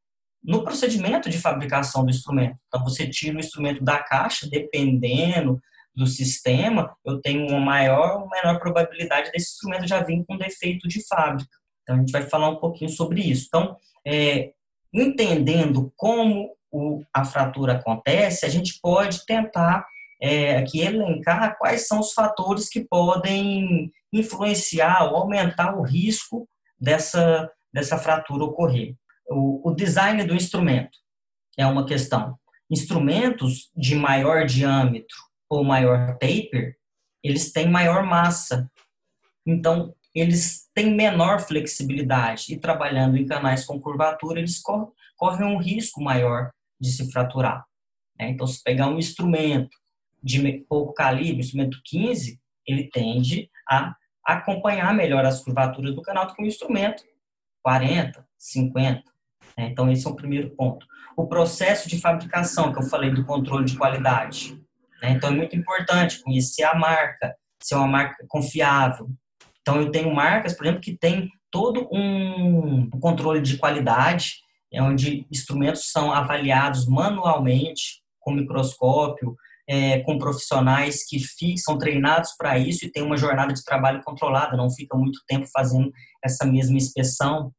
no 0.42 0.62
procedimento 0.62 1.30
de 1.30 1.38
fabricação 1.38 2.04
do 2.04 2.10
instrumento. 2.10 2.56
Então, 2.66 2.82
você 2.84 3.08
tira 3.08 3.36
o 3.36 3.40
instrumento 3.40 3.82
da 3.82 3.98
caixa, 3.98 4.48
dependendo 4.48 5.58
do 5.94 6.06
sistema, 6.06 6.94
eu 7.04 7.20
tenho 7.20 7.46
uma 7.48 7.60
maior 7.60 8.22
ou 8.22 8.28
menor 8.28 8.58
probabilidade 8.58 9.30
desse 9.30 9.52
instrumento 9.52 9.86
já 9.86 10.02
vir 10.02 10.24
com 10.26 10.36
defeito 10.36 10.88
de 10.88 11.06
fábrica. 11.06 11.48
Então, 11.82 11.96
a 11.96 11.98
gente 11.98 12.12
vai 12.12 12.22
falar 12.22 12.50
um 12.50 12.56
pouquinho 12.56 12.90
sobre 12.90 13.22
isso. 13.22 13.46
Então, 13.46 13.76
é, 14.04 14.52
entendendo 14.92 15.92
como 15.96 16.50
o, 16.70 17.02
a 17.12 17.24
fratura 17.24 17.74
acontece, 17.74 18.44
a 18.44 18.48
gente 18.48 18.78
pode 18.82 19.24
tentar 19.24 19.86
é, 20.20 20.56
aqui 20.56 20.80
elencar 20.80 21.56
quais 21.58 21.86
são 21.86 22.00
os 22.00 22.12
fatores 22.12 22.68
que 22.68 22.80
podem 22.80 23.90
influenciar 24.18 25.04
ou 25.04 25.16
aumentar 25.16 25.76
o 25.76 25.82
risco 25.82 26.48
dessa, 26.78 27.50
dessa 27.72 27.98
fratura 27.98 28.44
ocorrer. 28.44 28.94
O, 29.28 29.70
o 29.70 29.74
design 29.74 30.22
do 30.24 30.34
instrumento 30.34 30.98
é 31.56 31.66
uma 31.66 31.86
questão. 31.86 32.38
Instrumentos 32.70 33.70
de 33.76 33.94
maior 33.94 34.46
diâmetro 34.46 35.16
ou 35.48 35.64
maior 35.64 36.12
taper, 36.18 36.76
eles 37.22 37.52
têm 37.52 37.68
maior 37.68 38.04
massa. 38.04 38.70
Então, 39.46 39.94
eles 40.14 40.68
têm 40.74 40.94
menor 40.94 41.40
flexibilidade 41.40 42.52
e 42.52 42.58
trabalhando 42.58 43.16
em 43.16 43.26
canais 43.26 43.64
com 43.64 43.80
curvatura, 43.80 44.38
eles 44.38 44.62
correm 45.16 45.46
um 45.46 45.58
risco 45.58 46.02
maior 46.02 46.52
de 46.80 46.92
se 46.92 47.10
fraturar. 47.10 47.64
Né? 48.18 48.30
Então, 48.30 48.46
se 48.46 48.62
pegar 48.62 48.88
um 48.88 48.98
instrumento 48.98 49.76
de 50.22 50.64
pouco 50.68 50.94
calibre, 50.94 51.40
instrumento 51.40 51.80
15, 51.84 52.40
ele 52.66 52.88
tende 52.88 53.50
a 53.68 53.94
acompanhar 54.24 54.94
melhor 54.94 55.24
as 55.24 55.42
curvaturas 55.42 55.94
do 55.94 56.02
canal 56.02 56.26
que 56.26 56.42
um 56.42 56.46
instrumento 56.46 57.02
40, 57.62 58.26
50. 58.38 59.02
Né? 59.56 59.68
Então, 59.70 59.90
esse 59.90 60.06
é 60.06 60.10
o 60.10 60.16
primeiro 60.16 60.50
ponto. 60.50 60.86
O 61.16 61.26
processo 61.26 61.88
de 61.88 62.00
fabricação, 62.00 62.72
que 62.72 62.78
eu 62.78 62.84
falei 62.84 63.10
do 63.10 63.24
controle 63.24 63.64
de 63.64 63.76
qualidade. 63.76 64.60
Né? 65.02 65.10
Então, 65.10 65.30
é 65.30 65.32
muito 65.32 65.56
importante 65.56 66.22
conhecer 66.22 66.64
a 66.64 66.74
marca, 66.74 67.34
ser 67.60 67.76
uma 67.76 67.86
marca 67.86 68.24
confiável. 68.28 69.08
Então, 69.60 69.80
eu 69.80 69.90
tenho 69.90 70.14
marcas, 70.14 70.54
por 70.54 70.66
exemplo, 70.66 70.82
que 70.82 70.96
tem 70.96 71.30
todo 71.50 71.88
um 71.92 72.90
controle 73.00 73.40
de 73.40 73.56
qualidade, 73.56 74.42
é 74.72 74.82
onde 74.82 75.26
instrumentos 75.30 75.90
são 75.90 76.12
avaliados 76.12 76.86
manualmente, 76.86 78.02
com 78.18 78.32
microscópio, 78.32 79.36
é, 79.68 80.00
com 80.00 80.18
profissionais 80.18 81.04
que 81.06 81.18
são 81.58 81.78
treinados 81.78 82.34
para 82.36 82.58
isso 82.58 82.84
e 82.84 82.90
tem 82.90 83.02
uma 83.02 83.16
jornada 83.16 83.52
de 83.52 83.64
trabalho 83.64 84.02
controlada, 84.02 84.56
não 84.56 84.70
fica 84.70 84.96
muito 84.96 85.20
tempo 85.26 85.46
fazendo 85.52 85.90
essa 86.22 86.44
mesma 86.44 86.76
inspeção. 86.76 87.52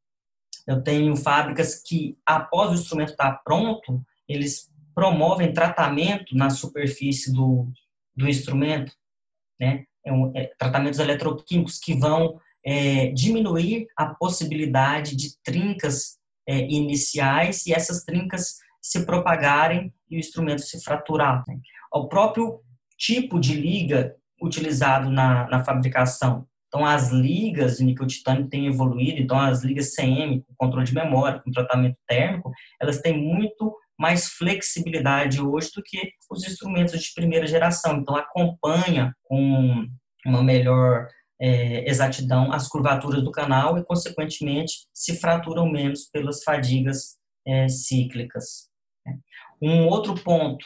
Eu 0.68 0.82
tenho 0.82 1.16
fábricas 1.16 1.82
que, 1.86 2.18
após 2.26 2.72
o 2.72 2.76
instrumento 2.76 3.12
estar 3.12 3.32
tá 3.32 3.42
pronto, 3.44 4.02
eles 4.28 4.72
promovem 4.94 5.54
tratamento 5.54 6.36
na 6.36 6.50
superfície 6.50 7.32
do, 7.32 7.72
do 8.16 8.28
instrumento, 8.28 8.94
né? 9.60 9.84
É 10.06 10.14
um, 10.14 10.32
é, 10.36 10.52
tratamentos 10.58 11.00
eletroquímicos 11.00 11.80
que 11.80 11.96
vão 11.96 12.40
é, 12.64 13.08
diminuir 13.08 13.88
a 13.98 14.14
possibilidade 14.14 15.16
de 15.16 15.36
trincas 15.44 16.18
é, 16.48 16.60
iniciais 16.60 17.66
e 17.66 17.74
essas 17.74 18.04
trincas 18.04 18.58
se 18.82 19.04
propagarem 19.04 19.92
e 20.10 20.16
o 20.16 20.20
instrumento 20.20 20.62
se 20.62 20.84
fraturar. 20.84 21.44
Né? 21.48 21.58
O 21.96 22.08
próprio 22.08 22.60
tipo 22.98 23.40
de 23.40 23.54
liga 23.54 24.16
utilizado 24.42 25.10
na, 25.10 25.48
na 25.48 25.64
fabricação. 25.64 26.46
Então, 26.68 26.86
as 26.86 27.10
ligas 27.10 27.78
de 27.78 27.86
níquel 27.86 28.06
titânio 28.06 28.50
têm 28.50 28.68
evoluído, 28.68 29.22
então 29.22 29.40
as 29.40 29.64
ligas 29.64 29.96
CM, 29.96 30.42
com 30.42 30.56
controle 30.58 30.86
de 30.86 30.94
memória, 30.94 31.40
com 31.40 31.52
tratamento 31.52 31.98
térmico, 32.06 32.52
elas 32.82 33.00
têm 33.00 33.18
muito 33.18 33.74
mais 33.98 34.28
flexibilidade 34.28 35.40
hoje 35.40 35.72
do 35.74 35.82
que 35.82 36.12
os 36.30 36.46
instrumentos 36.46 37.02
de 37.02 37.14
primeira 37.14 37.48
geração. 37.48 37.98
Então, 37.98 38.16
acompanha 38.16 39.16
com 39.24 39.88
uma 40.26 40.44
melhor 40.44 41.08
é, 41.40 41.90
exatidão 41.90 42.52
as 42.52 42.68
curvaturas 42.68 43.24
do 43.24 43.32
canal 43.32 43.78
e, 43.78 43.86
consequentemente, 43.86 44.88
se 44.94 45.18
fraturam 45.18 45.70
menos 45.70 46.10
pelas 46.12 46.44
fadigas 46.44 47.18
é, 47.48 47.70
cíclicas. 47.70 48.70
Né? 49.06 49.18
Um 49.62 49.88
outro 49.88 50.14
ponto, 50.16 50.66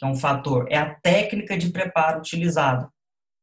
que 0.00 0.06
é 0.06 0.08
um 0.08 0.16
fator, 0.16 0.66
é 0.70 0.78
a 0.78 0.94
técnica 0.94 1.58
de 1.58 1.68
preparo 1.68 2.20
utilizada. 2.20 2.88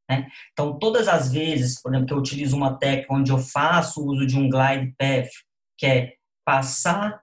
Né? 0.09 0.27
Então, 0.51 0.79
todas 0.79 1.07
as 1.07 1.31
vezes, 1.31 1.79
por 1.79 1.91
exemplo, 1.91 2.07
que 2.07 2.13
eu 2.13 2.17
utilizo 2.17 2.57
uma 2.57 2.75
técnica 2.75 3.13
onde 3.13 3.31
eu 3.31 3.37
faço 3.37 4.03
uso 4.03 4.25
de 4.25 4.35
um 4.37 4.49
glide 4.49 4.91
path, 4.97 5.29
que 5.77 5.85
é 5.85 6.13
passar 6.43 7.21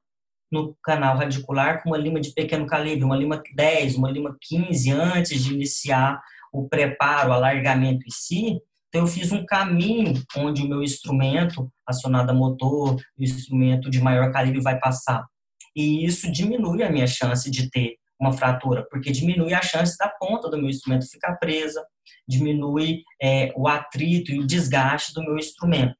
no 0.53 0.77
canal 0.85 1.17
radicular 1.17 1.83
com 1.83 1.91
uma 1.91 1.99
lima 1.99 2.21
de 2.21 2.33
pequeno 2.33 2.65
calibre, 2.65 3.03
uma 3.03 3.17
lima 3.17 3.43
10, 3.57 3.97
uma 3.97 4.09
lima 4.09 4.37
15, 4.41 4.93
antes 4.93 5.43
de 5.43 5.53
iniciar 5.53 6.23
o 6.53 6.69
preparo, 6.69 7.31
o 7.31 7.33
alargamento 7.33 8.07
em 8.07 8.11
si, 8.11 8.61
então 8.95 9.03
eu 9.03 9.09
fiz 9.09 9.33
um 9.33 9.45
caminho 9.45 10.23
onde 10.37 10.63
o 10.63 10.69
meu 10.69 10.81
instrumento 10.81 11.69
acionado 11.85 12.31
a 12.31 12.33
motor, 12.35 12.95
o 13.19 13.25
instrumento 13.25 13.91
de 13.91 14.01
maior 14.01 14.31
calibre 14.31 14.61
vai 14.61 14.79
passar. 14.79 15.27
E 15.75 16.05
isso 16.05 16.31
diminui 16.31 16.85
a 16.85 16.93
minha 16.93 17.09
chance 17.09 17.51
de 17.51 17.69
ter 17.69 17.97
uma 18.21 18.33
fratura, 18.33 18.87
porque 18.91 19.11
diminui 19.11 19.53
a 19.53 19.63
chance 19.63 19.97
da 19.99 20.09
ponta 20.09 20.49
do 20.49 20.57
meu 20.57 20.71
instrumento 20.71 21.11
ficar 21.11 21.37
presa, 21.37 21.85
diminui 22.27 23.03
é, 23.21 23.53
o 23.57 23.69
atrito 23.69 24.31
e 24.31 24.39
o 24.39 24.47
desgaste 24.47 25.13
do 25.13 25.23
meu 25.23 25.37
instrumento. 25.37 25.97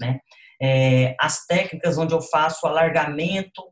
Né? 0.00 0.20
É, 0.60 1.14
as 1.20 1.44
técnicas 1.46 1.98
onde 1.98 2.14
eu 2.14 2.20
faço 2.20 2.66
alargamento 2.66 3.62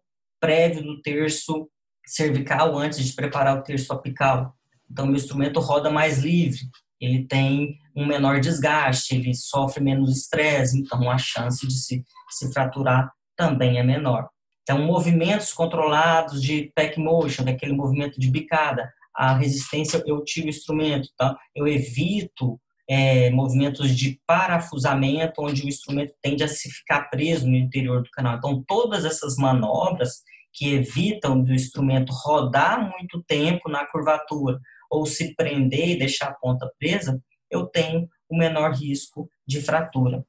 prévio 0.40 0.82
do 0.82 1.00
terço 1.00 1.68
cervical 2.06 2.76
antes 2.76 3.04
de 3.04 3.14
preparar 3.14 3.58
o 3.58 3.62
terço 3.62 3.92
apical. 3.92 4.54
Então, 4.90 5.06
meu 5.06 5.16
instrumento 5.16 5.58
roda 5.60 5.90
mais 5.90 6.18
livre, 6.18 6.60
ele 7.00 7.26
tem 7.26 7.78
um 7.94 8.06
menor 8.06 8.40
desgaste, 8.40 9.14
ele 9.14 9.34
sofre 9.34 9.82
menos 9.82 10.16
estresse, 10.16 10.78
então 10.78 11.10
a 11.10 11.18
chance 11.18 11.66
de 11.66 11.74
se, 11.74 12.04
se 12.30 12.52
fraturar 12.52 13.12
também 13.36 13.78
é 13.78 13.82
menor. 13.82 14.28
Então, 14.68 14.82
movimentos 14.82 15.52
controlados 15.52 16.42
de 16.42 16.72
pack 16.74 16.98
motion, 16.98 17.44
daquele 17.44 17.72
movimento 17.72 18.18
de 18.18 18.28
bicada, 18.28 18.92
a 19.14 19.32
resistência, 19.32 20.02
eu 20.04 20.24
tiro 20.24 20.46
o 20.46 20.50
instrumento, 20.50 21.08
tá? 21.16 21.38
eu 21.54 21.68
evito 21.68 22.60
é, 22.90 23.30
movimentos 23.30 23.96
de 23.96 24.20
parafusamento, 24.26 25.40
onde 25.40 25.62
o 25.62 25.68
instrumento 25.68 26.12
tende 26.20 26.42
a 26.42 26.48
se 26.48 26.68
ficar 26.68 27.08
preso 27.10 27.48
no 27.48 27.56
interior 27.56 28.02
do 28.02 28.10
canal. 28.10 28.38
Então, 28.38 28.64
todas 28.66 29.04
essas 29.04 29.36
manobras 29.36 30.22
que 30.52 30.74
evitam 30.74 31.40
do 31.40 31.54
instrumento 31.54 32.12
rodar 32.12 32.90
muito 32.90 33.22
tempo 33.22 33.70
na 33.70 33.86
curvatura 33.86 34.58
ou 34.90 35.06
se 35.06 35.32
prender 35.36 35.90
e 35.90 35.98
deixar 35.98 36.30
a 36.30 36.34
ponta 36.34 36.68
presa, 36.76 37.22
eu 37.48 37.66
tenho 37.66 38.08
o 38.28 38.36
menor 38.36 38.72
risco 38.72 39.30
de 39.46 39.60
fratura. 39.60 40.24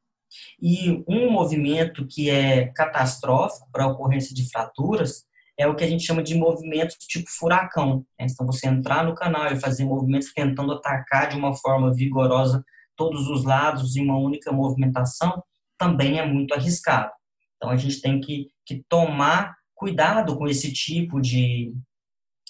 E 0.62 1.04
um 1.08 1.32
movimento 1.32 2.06
que 2.08 2.30
é 2.30 2.68
catastrófico 2.68 3.70
para 3.72 3.86
a 3.86 3.88
ocorrência 3.88 4.34
de 4.36 4.50
fraturas 4.50 5.26
é 5.58 5.68
o 5.68 5.76
que 5.76 5.84
a 5.84 5.88
gente 5.88 6.06
chama 6.06 6.22
de 6.22 6.36
movimentos 6.36 6.96
tipo 7.08 7.30
furacão. 7.30 8.06
Né? 8.20 8.28
Então, 8.30 8.46
você 8.46 8.68
entrar 8.68 9.04
no 9.04 9.16
canal 9.16 9.52
e 9.52 9.60
fazer 9.60 9.86
movimentos 9.86 10.32
tentando 10.34 10.74
atacar 10.74 11.30
de 11.30 11.36
uma 11.36 11.56
forma 11.56 11.94
vigorosa 11.94 12.64
todos 12.96 13.28
os 13.28 13.44
lados 13.44 13.96
em 13.96 14.04
uma 14.04 14.18
única 14.18 14.52
movimentação 14.52 15.44
também 15.78 16.20
é 16.20 16.26
muito 16.26 16.54
arriscado. 16.54 17.12
Então, 17.56 17.70
a 17.70 17.78
gente 17.78 18.02
tem 18.02 18.20
que, 18.20 18.48
que 18.66 18.84
tomar 18.88 19.56
cuidado 19.74 20.38
com 20.38 20.48
esse 20.48 20.72
tipo 20.74 21.22
de, 21.22 21.74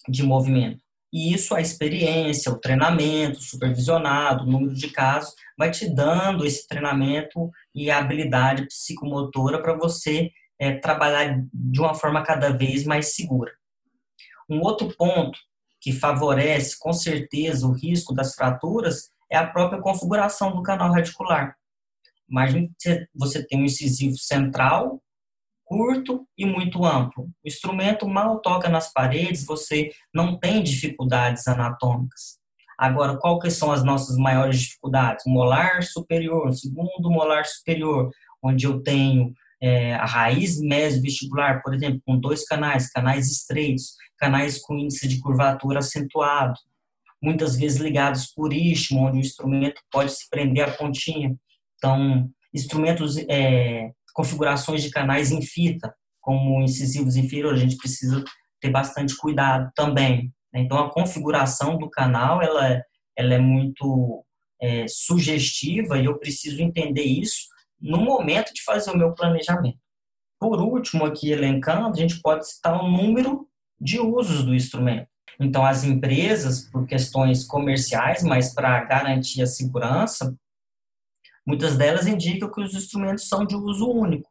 de 0.07 0.23
movimento. 0.23 0.81
E 1.11 1.33
isso, 1.33 1.55
a 1.55 1.61
experiência, 1.61 2.51
o 2.51 2.59
treinamento 2.59 3.41
supervisionado, 3.41 4.43
o 4.43 4.47
número 4.47 4.73
de 4.73 4.89
casos, 4.89 5.33
vai 5.57 5.71
te 5.71 5.89
dando 5.89 6.45
esse 6.45 6.67
treinamento 6.67 7.49
e 7.73 7.89
a 7.89 7.97
habilidade 7.97 8.67
psicomotora 8.67 9.61
para 9.61 9.77
você 9.77 10.31
é, 10.59 10.73
trabalhar 10.73 11.41
de 11.53 11.79
uma 11.79 11.95
forma 11.95 12.23
cada 12.23 12.49
vez 12.49 12.83
mais 12.83 13.15
segura. 13.15 13.51
Um 14.49 14.61
outro 14.61 14.93
ponto, 14.95 15.37
que 15.79 15.91
favorece 15.91 16.77
com 16.77 16.91
certeza 16.91 17.67
o 17.67 17.71
risco 17.71 18.13
das 18.13 18.33
fraturas 18.33 19.11
é 19.31 19.37
a 19.37 19.47
própria 19.47 19.81
configuração 19.81 20.55
do 20.55 20.63
canal 20.63 20.91
radicular. 20.91 21.55
Imagine 22.29 22.71
que 22.79 23.07
você 23.15 23.45
tem 23.45 23.61
um 23.61 23.65
incisivo 23.65 24.17
central, 24.17 25.01
curto 25.67 26.25
e 26.37 26.45
muito 26.45 26.85
amplo. 26.85 27.25
O 27.25 27.47
instrumento 27.47 28.07
mal 28.07 28.39
toca 28.39 28.69
nas 28.69 28.91
paredes, 28.93 29.45
você 29.45 29.91
não 30.13 30.39
tem 30.39 30.63
dificuldades 30.63 31.45
anatômicas. 31.47 32.37
Agora, 32.77 33.19
que 33.41 33.49
são 33.51 33.71
as 33.71 33.83
nossas 33.83 34.17
maiores 34.17 34.61
dificuldades? 34.61 35.25
Molar 35.25 35.83
superior, 35.83 36.53
segundo 36.53 37.09
molar 37.09 37.45
superior, 37.45 38.11
onde 38.41 38.65
eu 38.65 38.81
tenho 38.81 39.33
é, 39.61 39.95
a 39.95 40.05
raiz 40.05 40.61
mesovestibular, 40.61 41.61
por 41.61 41.73
exemplo, 41.73 42.01
com 42.05 42.17
dois 42.17 42.45
canais, 42.45 42.89
canais 42.89 43.29
estreitos, 43.29 43.95
canais 44.17 44.59
com 44.61 44.77
índice 44.77 45.07
de 45.07 45.19
curvatura 45.19 45.79
acentuado, 45.79 46.57
muitas 47.21 47.57
vezes 47.57 47.79
ligados 47.79 48.27
por 48.27 48.53
istmo, 48.53 49.07
onde 49.07 49.17
o 49.17 49.21
instrumento 49.21 49.81
pode 49.91 50.11
se 50.11 50.29
prender 50.29 50.69
à 50.69 50.71
pontinha. 50.71 51.35
Então, 51.75 52.29
instrumentos, 52.53 53.17
é, 53.27 53.91
configurações 54.17 54.81
de 54.81 54.89
canais 54.89 55.31
em 55.31 55.43
fita, 55.43 55.93
como 56.19 56.59
incisivos 56.63 57.15
inferiores, 57.15 57.61
a 57.61 57.63
gente 57.63 57.77
precisa 57.77 58.23
ter 58.59 58.71
bastante 58.71 59.15
cuidado 59.15 59.71
também. 59.75 60.33
Né? 60.51 60.61
Então, 60.61 60.79
a 60.79 60.89
configuração 60.89 61.77
do 61.77 61.87
canal, 61.87 62.41
ela, 62.41 62.67
é, 62.67 62.81
ela 63.15 63.35
é 63.35 63.37
muito 63.37 64.25
é, 64.59 64.87
sugestiva 64.87 65.99
e 65.99 66.05
eu 66.05 66.17
preciso 66.17 66.63
entender 66.63 67.03
isso 67.03 67.45
no 67.79 67.99
momento 67.99 68.51
de 68.55 68.63
fazer 68.63 68.89
o 68.89 68.97
meu 68.97 69.13
planejamento. 69.13 69.77
Por 70.39 70.59
último, 70.61 71.05
aqui 71.05 71.31
elencando, 71.31 71.87
a 71.87 71.93
gente 71.93 72.19
pode 72.19 72.49
citar 72.49 72.83
o 72.83 72.89
número 72.89 73.47
de 73.79 73.99
usos 73.99 74.43
do 74.43 74.55
instrumento. 74.55 75.07
Então, 75.39 75.63
as 75.63 75.83
empresas, 75.83 76.67
por 76.71 76.87
questões 76.87 77.45
comerciais, 77.45 78.23
mas 78.23 78.51
para 78.51 78.83
garantir 78.85 79.43
a 79.43 79.45
segurança, 79.45 80.35
muitas 81.47 81.77
delas 81.77 82.05
indicam 82.05 82.51
que 82.51 82.61
os 82.61 82.75
instrumentos 82.75 83.27
são 83.29 83.45
de 83.45 83.55
uso 83.55 83.89
único. 83.89 84.29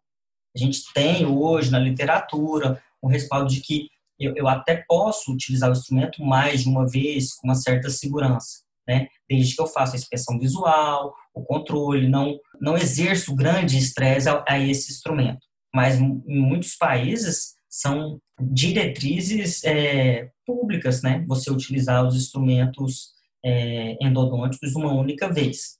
A 0.54 0.58
gente 0.58 0.82
tem 0.94 1.26
hoje 1.26 1.70
na 1.70 1.78
literatura 1.78 2.82
o 3.00 3.08
respaldo 3.08 3.48
de 3.50 3.60
que 3.60 3.88
eu, 4.18 4.34
eu 4.36 4.48
até 4.48 4.84
posso 4.88 5.32
utilizar 5.32 5.70
o 5.70 5.72
instrumento 5.72 6.22
mais 6.22 6.62
de 6.62 6.68
uma 6.68 6.86
vez 6.88 7.34
com 7.34 7.48
uma 7.48 7.54
certa 7.54 7.90
segurança, 7.90 8.60
né? 8.86 9.08
Desde 9.28 9.54
que 9.54 9.60
eu 9.60 9.66
faça 9.66 9.94
a 9.94 9.98
inspeção 9.98 10.38
visual, 10.38 11.14
o 11.34 11.42
controle, 11.42 12.08
não, 12.08 12.38
não 12.60 12.76
exerço 12.76 13.34
grande 13.34 13.76
estresse 13.76 14.28
a, 14.28 14.42
a 14.48 14.58
esse 14.58 14.92
instrumento. 14.92 15.40
Mas 15.74 15.98
em 15.98 16.22
muitos 16.26 16.74
países 16.76 17.54
são 17.68 18.18
diretrizes 18.40 19.62
é, 19.64 20.30
públicas, 20.46 21.02
né? 21.02 21.24
Você 21.26 21.50
utilizar 21.50 22.06
os 22.06 22.16
instrumentos 22.16 23.10
é, 23.44 23.96
endodônticos 24.00 24.74
uma 24.74 24.92
única 24.92 25.30
vez. 25.30 25.78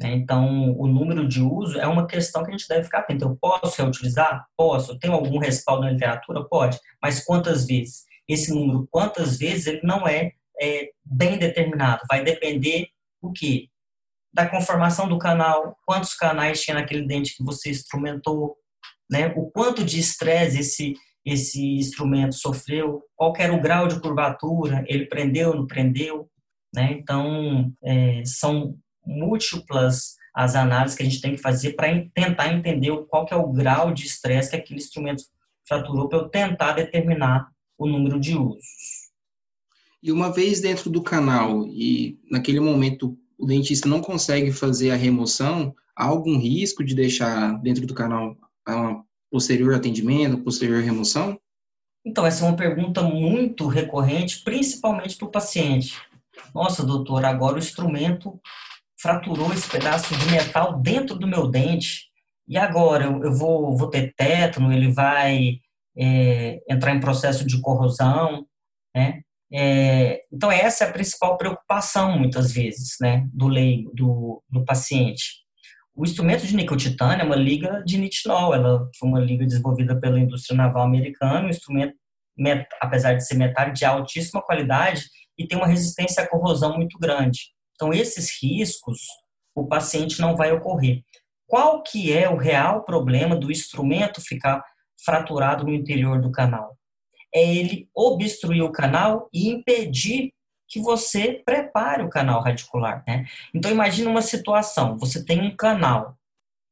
Né? 0.00 0.12
Então, 0.14 0.72
o 0.78 0.86
número 0.86 1.26
de 1.26 1.40
uso 1.40 1.78
é 1.78 1.86
uma 1.86 2.06
questão 2.06 2.44
que 2.44 2.50
a 2.50 2.52
gente 2.52 2.68
deve 2.68 2.84
ficar 2.84 3.00
atento. 3.00 3.24
Eu 3.24 3.36
posso 3.36 3.80
reutilizar? 3.80 4.46
Posso. 4.56 4.98
Tenho 4.98 5.14
algum 5.14 5.38
respaldo 5.38 5.84
na 5.84 5.90
literatura? 5.90 6.44
Pode. 6.44 6.78
Mas 7.02 7.24
quantas 7.24 7.66
vezes? 7.66 8.04
Esse 8.28 8.52
número, 8.52 8.86
quantas 8.90 9.38
vezes, 9.38 9.66
ele 9.66 9.80
não 9.82 10.06
é, 10.06 10.32
é 10.60 10.90
bem 11.04 11.38
determinado. 11.38 12.02
Vai 12.08 12.22
depender 12.22 12.88
o 13.22 13.32
quê? 13.32 13.68
Da 14.32 14.46
conformação 14.46 15.08
do 15.08 15.18
canal, 15.18 15.76
quantos 15.86 16.14
canais 16.14 16.60
tinha 16.60 16.74
naquele 16.74 17.06
dente 17.06 17.34
que 17.34 17.42
você 17.42 17.70
instrumentou, 17.70 18.56
né? 19.10 19.32
o 19.36 19.50
quanto 19.50 19.82
de 19.82 19.98
estresse 19.98 20.58
esse, 20.58 20.94
esse 21.24 21.76
instrumento 21.76 22.34
sofreu, 22.34 23.02
qual 23.14 23.32
era 23.38 23.54
o 23.54 23.60
grau 23.60 23.88
de 23.88 23.98
curvatura, 23.98 24.84
ele 24.88 25.06
prendeu, 25.06 25.54
não 25.54 25.66
prendeu. 25.66 26.28
Né? 26.74 26.92
Então, 26.92 27.72
é, 27.82 28.22
são 28.26 28.76
múltiplas 29.06 30.16
as 30.34 30.54
análises 30.54 30.96
que 30.96 31.02
a 31.02 31.06
gente 31.06 31.20
tem 31.20 31.34
que 31.34 31.40
fazer 31.40 31.72
para 31.72 31.88
tentar 32.14 32.52
entender 32.52 32.94
qual 33.08 33.24
que 33.24 33.32
é 33.32 33.36
o 33.36 33.50
grau 33.50 33.92
de 33.92 34.04
estresse 34.04 34.50
que 34.50 34.56
aquele 34.56 34.78
instrumento 34.78 35.24
fraturou 35.66 36.08
para 36.08 36.18
eu 36.18 36.28
tentar 36.28 36.72
determinar 36.72 37.48
o 37.78 37.86
número 37.86 38.20
de 38.20 38.36
usos. 38.36 39.06
E 40.02 40.12
uma 40.12 40.30
vez 40.30 40.60
dentro 40.60 40.90
do 40.90 41.02
canal 41.02 41.66
e 41.66 42.20
naquele 42.30 42.60
momento 42.60 43.16
o 43.38 43.46
dentista 43.46 43.88
não 43.88 44.00
consegue 44.00 44.52
fazer 44.52 44.90
a 44.90 44.96
remoção, 44.96 45.74
há 45.96 46.04
algum 46.04 46.38
risco 46.38 46.84
de 46.84 46.94
deixar 46.94 47.58
dentro 47.62 47.86
do 47.86 47.94
canal 47.94 48.36
a 48.66 49.00
posterior 49.30 49.74
atendimento, 49.74 50.38
posterior 50.38 50.82
remoção? 50.82 51.38
Então, 52.04 52.24
essa 52.24 52.44
é 52.44 52.48
uma 52.48 52.56
pergunta 52.56 53.02
muito 53.02 53.66
recorrente, 53.66 54.42
principalmente 54.44 55.16
para 55.16 55.26
o 55.26 55.30
paciente. 55.30 56.00
Nossa, 56.54 56.84
doutor, 56.84 57.24
agora 57.24 57.56
o 57.56 57.58
instrumento 57.58 58.40
fraturou 58.98 59.52
esse 59.52 59.68
pedaço 59.68 60.16
de 60.16 60.30
metal 60.30 60.80
dentro 60.80 61.16
do 61.16 61.26
meu 61.26 61.48
dente. 61.48 62.06
E 62.48 62.56
agora 62.56 63.04
eu, 63.04 63.32
vou, 63.32 63.76
vou 63.76 63.90
ter 63.90 64.14
tétano, 64.14 64.72
ele 64.72 64.92
vai 64.92 65.58
é, 65.96 66.60
entrar 66.70 66.94
em 66.94 67.00
processo 67.00 67.46
de 67.46 67.60
corrosão, 67.60 68.46
né? 68.94 69.20
É, 69.52 70.22
então 70.32 70.50
essa 70.50 70.84
é 70.84 70.88
a 70.88 70.92
principal 70.92 71.36
preocupação 71.36 72.18
muitas 72.18 72.52
vezes, 72.52 72.96
né, 73.00 73.28
do 73.32 73.46
leigo, 73.46 73.92
do, 73.94 74.42
do 74.50 74.64
paciente. 74.64 75.46
O 75.94 76.04
instrumento 76.04 76.46
de 76.46 76.54
níquel 76.54 76.76
titânio 76.76 77.22
é 77.22 77.24
uma 77.24 77.36
liga 77.36 77.82
de 77.86 77.96
nitinol, 77.96 78.54
ela 78.54 78.88
foi 78.98 79.08
uma 79.08 79.20
liga 79.20 79.46
desenvolvida 79.46 79.98
pela 79.98 80.18
indústria 80.18 80.56
naval 80.56 80.82
americana, 80.82 81.46
um 81.46 81.50
instrumento, 81.50 81.94
apesar 82.80 83.14
de 83.14 83.26
ser 83.26 83.36
metálico, 83.36 83.76
de 83.76 83.84
altíssima 83.84 84.42
qualidade 84.42 85.04
e 85.38 85.46
tem 85.46 85.56
uma 85.56 85.66
resistência 85.66 86.22
à 86.22 86.28
corrosão 86.28 86.76
muito 86.76 86.98
grande. 86.98 87.55
Então, 87.76 87.92
esses 87.92 88.42
riscos, 88.42 88.98
o 89.54 89.66
paciente 89.66 90.20
não 90.20 90.34
vai 90.36 90.50
ocorrer. 90.50 91.02
Qual 91.46 91.82
que 91.82 92.12
é 92.12 92.28
o 92.28 92.36
real 92.36 92.84
problema 92.84 93.36
do 93.36 93.52
instrumento 93.52 94.20
ficar 94.20 94.64
fraturado 95.04 95.64
no 95.64 95.72
interior 95.72 96.20
do 96.20 96.32
canal? 96.32 96.76
É 97.32 97.42
ele 97.42 97.88
obstruir 97.94 98.62
o 98.62 98.72
canal 98.72 99.28
e 99.32 99.48
impedir 99.48 100.32
que 100.68 100.80
você 100.80 101.40
prepare 101.44 102.02
o 102.02 102.10
canal 102.10 102.40
radicular, 102.42 103.04
né? 103.06 103.24
Então 103.54 103.70
imagine 103.70 104.08
uma 104.08 104.22
situação, 104.22 104.98
você 104.98 105.24
tem 105.24 105.40
um 105.40 105.54
canal 105.54 106.18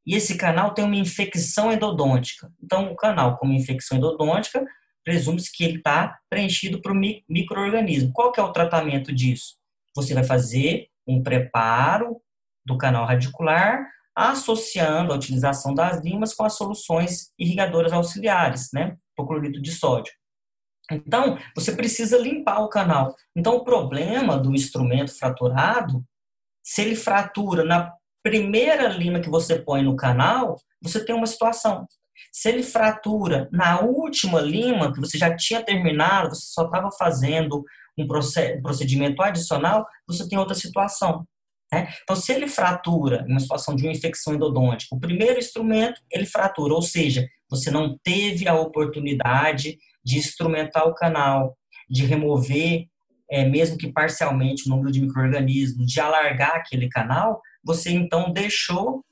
e 0.07 0.17
esse 0.17 0.37
canal 0.37 0.75
tem 0.75 0.85
uma 0.85 0.97
infecção 0.97 1.73
endodôntica. 1.73 2.53
Então 2.63 2.91
o 2.91 2.97
canal 2.97 3.39
com 3.39 3.47
infecção 3.53 3.99
endodôntica 3.99 4.67
presume-se 5.05 5.53
que 5.53 5.65
ele 5.65 5.77
está 5.77 6.19
preenchido 6.29 6.81
por 6.81 6.95
microorganismo. 7.29 8.13
Qual 8.13 8.33
que 8.33 8.41
é 8.41 8.43
o 8.43 8.53
tratamento 8.53 9.15
disso? 9.15 9.57
Você 9.95 10.15
vai 10.15 10.25
fazer 10.25 10.89
um 11.07 11.23
preparo 11.23 12.21
do 12.65 12.79
canal 12.79 13.07
radicular, 13.07 13.87
associando 14.15 15.13
a 15.13 15.17
utilização 15.17 15.75
das 15.75 16.03
limas 16.03 16.35
com 16.35 16.45
as 16.45 16.55
soluções 16.55 17.33
irrigadoras 17.39 17.93
auxiliares, 17.93 18.71
né? 18.73 18.97
Hipoclorito 19.13 19.61
de 19.61 19.73
sódio. 19.73 20.13
Então, 20.91 21.39
você 21.55 21.73
precisa 21.73 22.19
limpar 22.19 22.61
o 22.61 22.69
canal. 22.69 23.15
Então, 23.35 23.57
o 23.57 23.65
problema 23.65 24.39
do 24.39 24.55
instrumento 24.55 25.17
fraturado, 25.17 26.05
se 26.63 26.83
ele 26.83 26.95
fratura 26.95 27.65
na 27.65 27.93
primeira 28.23 28.89
lima 28.89 29.21
que 29.21 29.31
você 29.31 29.59
põe 29.59 29.83
no 29.83 29.97
canal, 29.97 30.57
você 30.81 31.05
tem 31.05 31.15
uma 31.15 31.27
situação. 31.27 31.87
Se 32.33 32.49
ele 32.49 32.63
fratura 32.63 33.49
na 33.53 33.81
última 33.81 34.41
lima, 34.41 34.93
que 34.93 35.01
você 35.01 35.19
já 35.19 35.35
tinha 35.37 35.63
terminado, 35.63 36.35
você 36.35 36.47
só 36.47 36.67
estava 36.67 36.91
fazendo 36.93 37.65
um 37.99 38.07
procedimento 38.07 39.23
adicional, 39.23 39.87
você 40.07 40.29
tem 40.29 40.39
outra 40.39 40.55
situação. 40.55 41.27
Né? 41.73 41.93
Então, 42.03 42.17
se 42.17 42.33
ele 42.33 42.47
fratura 42.47 43.25
em 43.27 43.33
uma 43.33 43.41
situação 43.41 43.75
de 43.75 43.85
uma 43.85 43.93
infecção 43.93 44.35
endodôntica, 44.35 44.95
o 44.95 45.01
primeiro 45.01 45.39
instrumento 45.39 46.01
ele 46.11 46.27
fratura, 46.27 46.75
ou 46.75 46.83
seja, 46.83 47.27
você 47.49 47.71
não 47.71 47.97
teve 48.03 48.49
a 48.49 48.55
oportunidade 48.55 49.79
de 50.05 50.19
instrumentar 50.19 50.87
o 50.87 50.95
canal, 50.95 51.57
de 51.89 52.05
remover, 52.05 52.87
é, 53.31 53.45
mesmo 53.45 53.79
que 53.79 53.93
parcialmente, 53.93 54.67
o 54.67 54.71
número 54.71 54.93
de 54.93 55.01
micro-organismos, 55.01 55.87
de 55.87 56.01
alargar 56.01 56.57
aquele 56.57 56.89
canal, 56.89 57.41
você 57.65 57.91
então 57.91 58.33
deixou 58.33 59.05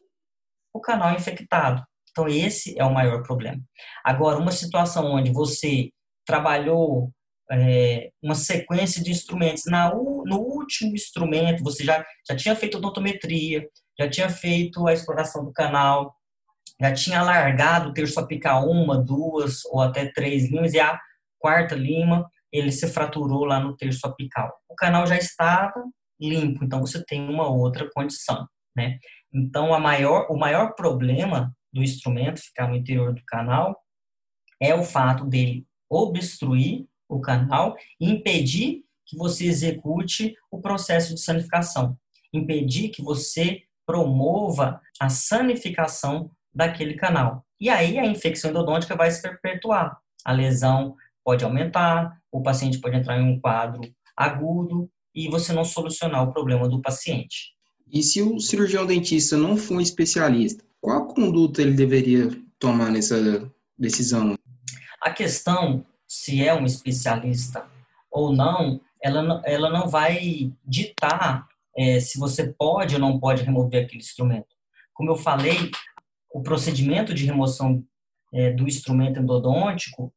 o 0.75 0.81
canal 0.81 1.15
infectado. 1.15 1.83
Então, 2.11 2.29
esse 2.29 2.79
é 2.79 2.85
o 2.85 2.93
maior 2.93 3.23
problema. 3.23 3.61
Agora, 4.05 4.39
uma 4.39 4.53
situação 4.53 5.07
onde 5.07 5.33
você 5.33 5.91
trabalhou 6.27 7.11
é, 7.51 8.11
uma 8.23 8.35
sequência 8.35 9.03
de 9.03 9.11
instrumentos. 9.11 9.65
Na, 9.67 9.95
no 9.95 10.39
último 10.39 10.95
instrumento, 10.95 11.63
você 11.63 11.85
já, 11.85 12.05
já 12.29 12.37
tinha 12.37 12.57
feito 12.57 12.79
odontometria, 12.79 13.69
já 13.99 14.09
tinha 14.09 14.29
feito 14.29 14.87
a 14.87 14.93
exploração 14.93 15.45
do 15.45 15.53
canal, 15.53 16.15
já 16.81 16.93
tinha 16.93 17.21
alargado 17.21 17.91
o 17.91 17.93
terço 17.93 18.19
apical 18.19 18.69
uma, 18.69 18.99
duas 18.99 19.65
ou 19.67 19.81
até 19.81 20.11
três 20.13 20.51
limas, 20.51 20.73
e 20.73 20.81
a 20.81 20.99
quarta 21.39 21.75
lima 21.75 22.29
ele 22.51 22.71
se 22.71 22.87
fraturou 22.89 23.45
lá 23.45 23.59
no 23.61 23.77
terço 23.77 24.07
apical. 24.07 24.53
O 24.69 24.75
canal 24.75 25.07
já 25.07 25.17
estava 25.17 25.83
limpo, 26.21 26.65
então 26.65 26.81
você 26.81 27.05
tem 27.05 27.29
uma 27.29 27.49
outra 27.49 27.89
condição, 27.93 28.47
né? 28.77 28.99
Então, 29.33 29.73
a 29.73 29.79
maior, 29.81 30.27
o 30.31 30.37
maior 30.37 30.75
problema 30.75 31.55
do 31.73 31.83
instrumento 31.83 32.41
ficar 32.41 32.69
no 32.69 32.77
interior 32.77 33.15
do 33.15 33.23
canal 33.27 33.77
é 34.61 34.75
o 34.75 34.83
fato 34.83 35.25
dele 35.25 35.67
obstruir 35.89 36.87
o 37.17 37.21
canal 37.21 37.77
e 38.01 38.11
impedir 38.11 38.85
que 39.07 39.17
você 39.17 39.47
execute 39.47 40.35
o 40.51 40.61
processo 40.61 41.15
de 41.15 41.21
sanificação, 41.21 41.97
impedir 42.33 42.89
que 42.89 43.03
você 43.03 43.63
promova 43.87 44.81
a 44.99 45.09
sanificação 45.09 46.31
daquele 46.55 46.95
canal. 46.95 47.45
E 47.61 47.69
aí 47.69 47.99
a 47.99 48.07
infecção 48.07 48.51
endodôntica 48.51 48.97
vai 48.97 49.11
se 49.11 49.21
perpetuar. 49.21 49.99
A 50.25 50.33
lesão 50.33 50.97
pode 51.25 51.45
aumentar, 51.45 52.19
o 52.31 52.43
paciente 52.43 52.79
pode 52.79 52.97
entrar 52.97 53.19
em 53.19 53.25
um 53.25 53.41
quadro 53.41 53.83
agudo 54.17 54.91
e 55.15 55.29
você 55.29 55.53
não 55.53 55.65
solucionar 55.65 56.23
o 56.23 56.33
problema 56.33 56.69
do 56.69 56.81
paciente. 56.81 57.53
E 57.91 58.03
se 58.03 58.23
o 58.23 58.41
cirurgião 58.41 58.87
dentista 58.87 59.37
não 59.37 59.57
for 59.57 59.77
um 59.77 59.81
especialista, 59.81 60.65
qual 60.81 61.07
conduta 61.09 61.61
ele 61.61 61.73
deveria 61.73 62.31
tomar 62.59 62.91
nessa 62.91 63.51
decisão? 63.79 64.37
A 65.03 65.11
questão 65.11 65.85
se 66.13 66.47
é 66.47 66.53
um 66.53 66.67
especialista 66.67 67.67
ou 68.11 68.37
não, 68.37 68.79
ela, 69.03 69.41
ela 69.47 69.71
não 69.71 69.89
vai 69.89 70.53
ditar 70.63 71.49
é, 71.75 72.01
se 72.01 72.19
você 72.19 72.53
pode 72.53 72.97
ou 72.97 73.01
não 73.01 73.19
pode 73.19 73.43
remover 73.43 73.85
aquele 73.85 74.03
instrumento. 74.03 74.55
Como 74.93 75.11
eu 75.11 75.17
falei, 75.17 75.71
o 76.31 76.43
procedimento 76.43 77.15
de 77.15 77.25
remoção 77.25 77.83
é, 78.31 78.51
do 78.51 78.69
instrumento 78.69 79.21
endodôntico, 79.21 80.13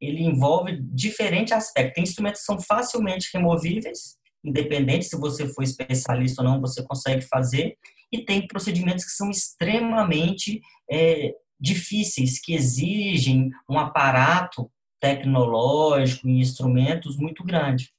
ele 0.00 0.24
envolve 0.24 0.76
diferentes 0.82 1.52
aspectos. 1.52 1.94
Tem 1.94 2.02
instrumentos 2.02 2.40
que 2.40 2.46
são 2.46 2.58
facilmente 2.58 3.30
removíveis, 3.32 4.16
independente 4.42 5.04
se 5.04 5.16
você 5.16 5.46
for 5.46 5.62
especialista 5.62 6.42
ou 6.42 6.48
não, 6.48 6.60
você 6.60 6.82
consegue 6.82 7.22
fazer. 7.22 7.76
E 8.10 8.24
tem 8.24 8.44
procedimentos 8.44 9.04
que 9.04 9.12
são 9.12 9.30
extremamente 9.30 10.60
é, 10.90 11.32
difíceis, 11.60 12.40
que 12.40 12.54
exigem 12.54 13.50
um 13.70 13.78
aparato 13.78 14.68
tecnológico 15.00 16.28
e 16.28 16.40
instrumentos 16.40 17.16
muito 17.16 17.44
grande. 17.44 17.92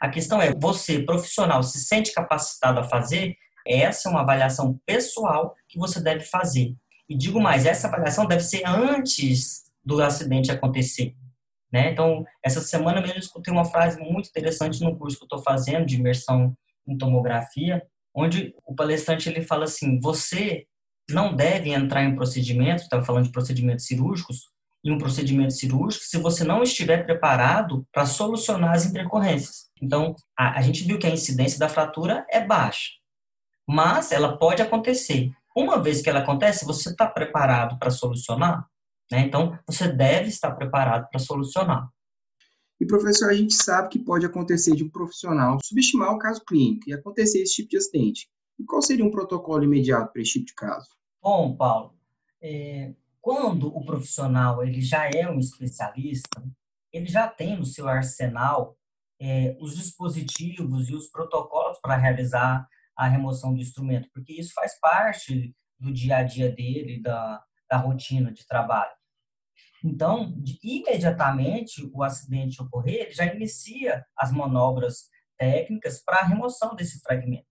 A 0.00 0.08
questão 0.08 0.40
é, 0.40 0.52
você, 0.52 1.02
profissional, 1.02 1.62
se 1.62 1.78
sente 1.80 2.12
capacitado 2.12 2.80
a 2.80 2.84
fazer? 2.84 3.36
Essa 3.66 4.08
é 4.08 4.10
uma 4.10 4.20
avaliação 4.20 4.78
pessoal 4.84 5.54
que 5.68 5.78
você 5.78 6.00
deve 6.00 6.24
fazer. 6.24 6.74
E 7.08 7.16
digo 7.16 7.40
mais, 7.40 7.66
essa 7.66 7.88
avaliação 7.88 8.26
deve 8.26 8.42
ser 8.42 8.62
antes 8.66 9.64
do 9.84 10.02
acidente 10.02 10.50
acontecer. 10.50 11.14
Né? 11.72 11.90
Então, 11.90 12.24
essa 12.44 12.60
semana 12.60 13.00
mesmo 13.00 13.16
eu 13.16 13.20
escutei 13.20 13.52
uma 13.52 13.64
frase 13.64 14.00
muito 14.00 14.28
interessante 14.28 14.82
no 14.82 14.96
curso 14.96 15.16
que 15.16 15.24
eu 15.24 15.26
estou 15.26 15.42
fazendo 15.42 15.86
de 15.86 15.96
imersão 15.96 16.56
em 16.86 16.96
tomografia, 16.96 17.82
onde 18.14 18.54
o 18.64 18.74
palestrante 18.74 19.28
ele 19.28 19.42
fala 19.42 19.64
assim: 19.64 19.98
você 20.00 20.66
não 21.10 21.34
deve 21.34 21.70
entrar 21.70 22.04
em 22.04 22.14
procedimento, 22.14 22.82
estava 22.82 23.04
falando 23.04 23.26
de 23.26 23.32
procedimentos 23.32 23.86
cirúrgicos, 23.86 24.48
em 24.86 24.92
um 24.92 24.98
procedimento 24.98 25.52
cirúrgico 25.52 26.04
se 26.04 26.16
você 26.18 26.44
não 26.44 26.62
estiver 26.62 27.04
preparado 27.04 27.84
para 27.92 28.06
solucionar 28.06 28.74
as 28.74 28.86
intercorrências. 28.86 29.66
Então, 29.82 30.14
a, 30.38 30.58
a 30.58 30.62
gente 30.62 30.84
viu 30.84 30.98
que 30.98 31.06
a 31.06 31.10
incidência 31.10 31.58
da 31.58 31.68
fratura 31.68 32.24
é 32.30 32.40
baixa, 32.40 32.90
mas 33.68 34.12
ela 34.12 34.38
pode 34.38 34.62
acontecer. 34.62 35.32
Uma 35.56 35.82
vez 35.82 36.00
que 36.00 36.08
ela 36.08 36.20
acontece, 36.20 36.64
você 36.64 36.90
está 36.90 37.06
preparado 37.06 37.78
para 37.78 37.90
solucionar? 37.90 38.64
Né? 39.10 39.20
Então, 39.20 39.58
você 39.66 39.88
deve 39.88 40.28
estar 40.28 40.52
preparado 40.52 41.08
para 41.10 41.18
solucionar. 41.18 41.88
E, 42.80 42.86
professor, 42.86 43.30
a 43.30 43.34
gente 43.34 43.54
sabe 43.54 43.88
que 43.88 43.98
pode 43.98 44.24
acontecer 44.24 44.76
de 44.76 44.84
um 44.84 44.90
profissional 44.90 45.58
subestimar 45.64 46.12
o 46.12 46.18
caso 46.18 46.44
clínico 46.44 46.88
e 46.88 46.92
acontecer 46.92 47.42
esse 47.42 47.56
tipo 47.56 47.70
de 47.70 47.78
acidente. 47.78 48.28
E 48.58 48.64
qual 48.64 48.82
seria 48.82 49.04
um 49.04 49.10
protocolo 49.10 49.64
imediato 49.64 50.12
para 50.12 50.22
esse 50.22 50.32
tipo 50.32 50.46
de 50.46 50.54
caso? 50.54 50.88
Bom, 51.22 51.56
Paulo, 51.56 51.94
é, 52.40 52.92
quando 53.26 53.76
o 53.76 53.84
profissional 53.84 54.62
ele 54.62 54.80
já 54.80 55.10
é 55.10 55.28
um 55.28 55.40
especialista, 55.40 56.40
ele 56.92 57.06
já 57.06 57.26
tem 57.26 57.56
no 57.56 57.66
seu 57.66 57.88
arsenal 57.88 58.78
é, 59.20 59.56
os 59.60 59.74
dispositivos 59.74 60.88
e 60.88 60.94
os 60.94 61.08
protocolos 61.10 61.80
para 61.80 61.96
realizar 61.96 62.68
a 62.96 63.08
remoção 63.08 63.52
do 63.52 63.60
instrumento, 63.60 64.08
porque 64.14 64.32
isso 64.32 64.54
faz 64.54 64.78
parte 64.78 65.52
do 65.76 65.92
dia 65.92 66.18
a 66.18 66.22
dia 66.22 66.52
dele, 66.52 67.02
da, 67.02 67.42
da 67.68 67.76
rotina 67.78 68.32
de 68.32 68.46
trabalho. 68.46 68.94
Então, 69.82 70.32
de, 70.40 70.56
imediatamente 70.62 71.90
o 71.92 72.04
acidente 72.04 72.62
ocorrer, 72.62 73.06
ele 73.06 73.12
já 73.12 73.26
inicia 73.26 74.06
as 74.16 74.30
manobras 74.30 75.08
técnicas 75.36 76.00
para 76.00 76.18
a 76.18 76.26
remoção 76.26 76.76
desse 76.76 77.00
fragmento. 77.00 77.48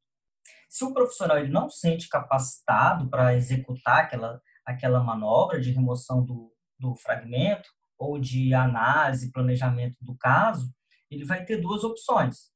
Se 0.70 0.86
o 0.86 0.94
profissional 0.94 1.38
ele 1.38 1.52
não 1.52 1.70
sente 1.70 2.08
capacitado 2.08 3.10
para 3.10 3.36
executar 3.36 4.06
aquela, 4.06 4.42
aquela 4.66 5.04
manobra 5.04 5.60
de 5.60 5.72
remoção 5.72 6.24
do, 6.24 6.52
do 6.80 6.96
fragmento 6.96 7.70
ou 7.98 8.20
de 8.20 8.54
análise, 8.54 9.32
planejamento 9.32 9.98
do 10.02 10.16
caso, 10.16 10.74
ele 11.10 11.24
vai 11.24 11.46
ter 11.46 11.62
duas 11.62 11.84
opções, 11.84 12.52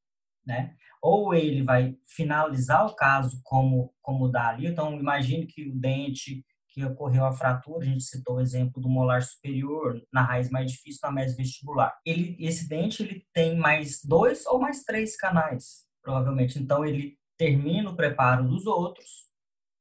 né? 0.46 0.76
Ou 1.02 1.34
ele 1.34 1.64
vai 1.64 1.96
finalizar 2.06 2.86
o 2.86 2.96
caso 2.96 3.40
como 3.44 3.94
como 4.02 4.28
dá 4.28 4.50
ali. 4.50 4.68
Então, 4.68 5.00
imagine 5.00 5.46
que 5.46 5.70
o 5.70 5.76
dente 5.76 6.44
que 6.70 6.86
ocorreu 6.86 7.26
a 7.26 7.34
fratura, 7.34 7.86
a 7.86 7.90
gente 7.90 8.04
citou 8.04 8.36
o 8.36 8.42
exemplo 8.42 8.82
do 8.82 8.90
molar 8.90 9.22
superior 9.24 10.02
na 10.14 10.22
raiz 10.22 10.50
mais 10.50 10.72
difícil 10.72 11.00
na 11.04 11.12
mesa 11.12 11.36
vestibular. 11.36 11.98
Ele, 12.06 12.36
esse 12.40 12.68
dente 12.68 13.02
ele 13.02 13.26
tem 13.34 13.58
mais 13.58 14.02
dois 14.04 14.46
ou 14.46 14.60
mais 14.60 14.84
três 14.84 15.16
canais, 15.16 15.86
provavelmente. 16.02 16.60
Então, 16.60 16.86
ele 16.86 17.18
termina 17.38 17.90
o 17.90 17.96
preparo 17.96 18.48
dos 18.48 18.68
outros 18.68 19.30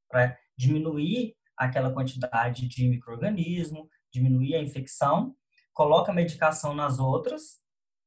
para 0.08 0.36
diminuir 0.56 1.34
aquela 1.58 1.92
quantidade 1.92 2.66
de 2.68 2.88
microorganismo, 2.88 3.88
diminuir 4.12 4.54
a 4.54 4.62
infecção, 4.62 5.34
coloca 5.74 6.12
a 6.12 6.14
medicação 6.14 6.74
nas 6.74 6.98
outras 6.98 7.58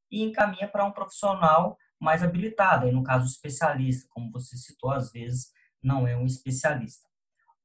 e 0.10 0.24
encaminha 0.24 0.68
para 0.68 0.86
um 0.86 0.92
profissional 0.92 1.78
mais 2.00 2.24
habilitado, 2.24 2.86
aí 2.86 2.92
no 2.92 3.04
caso 3.04 3.28
especialista, 3.28 4.08
como 4.10 4.32
você 4.32 4.58
citou, 4.58 4.92
às 4.92 5.12
vezes 5.12 5.52
não 5.84 6.08
é 6.08 6.16
um 6.18 6.26
especialista. 6.26 7.08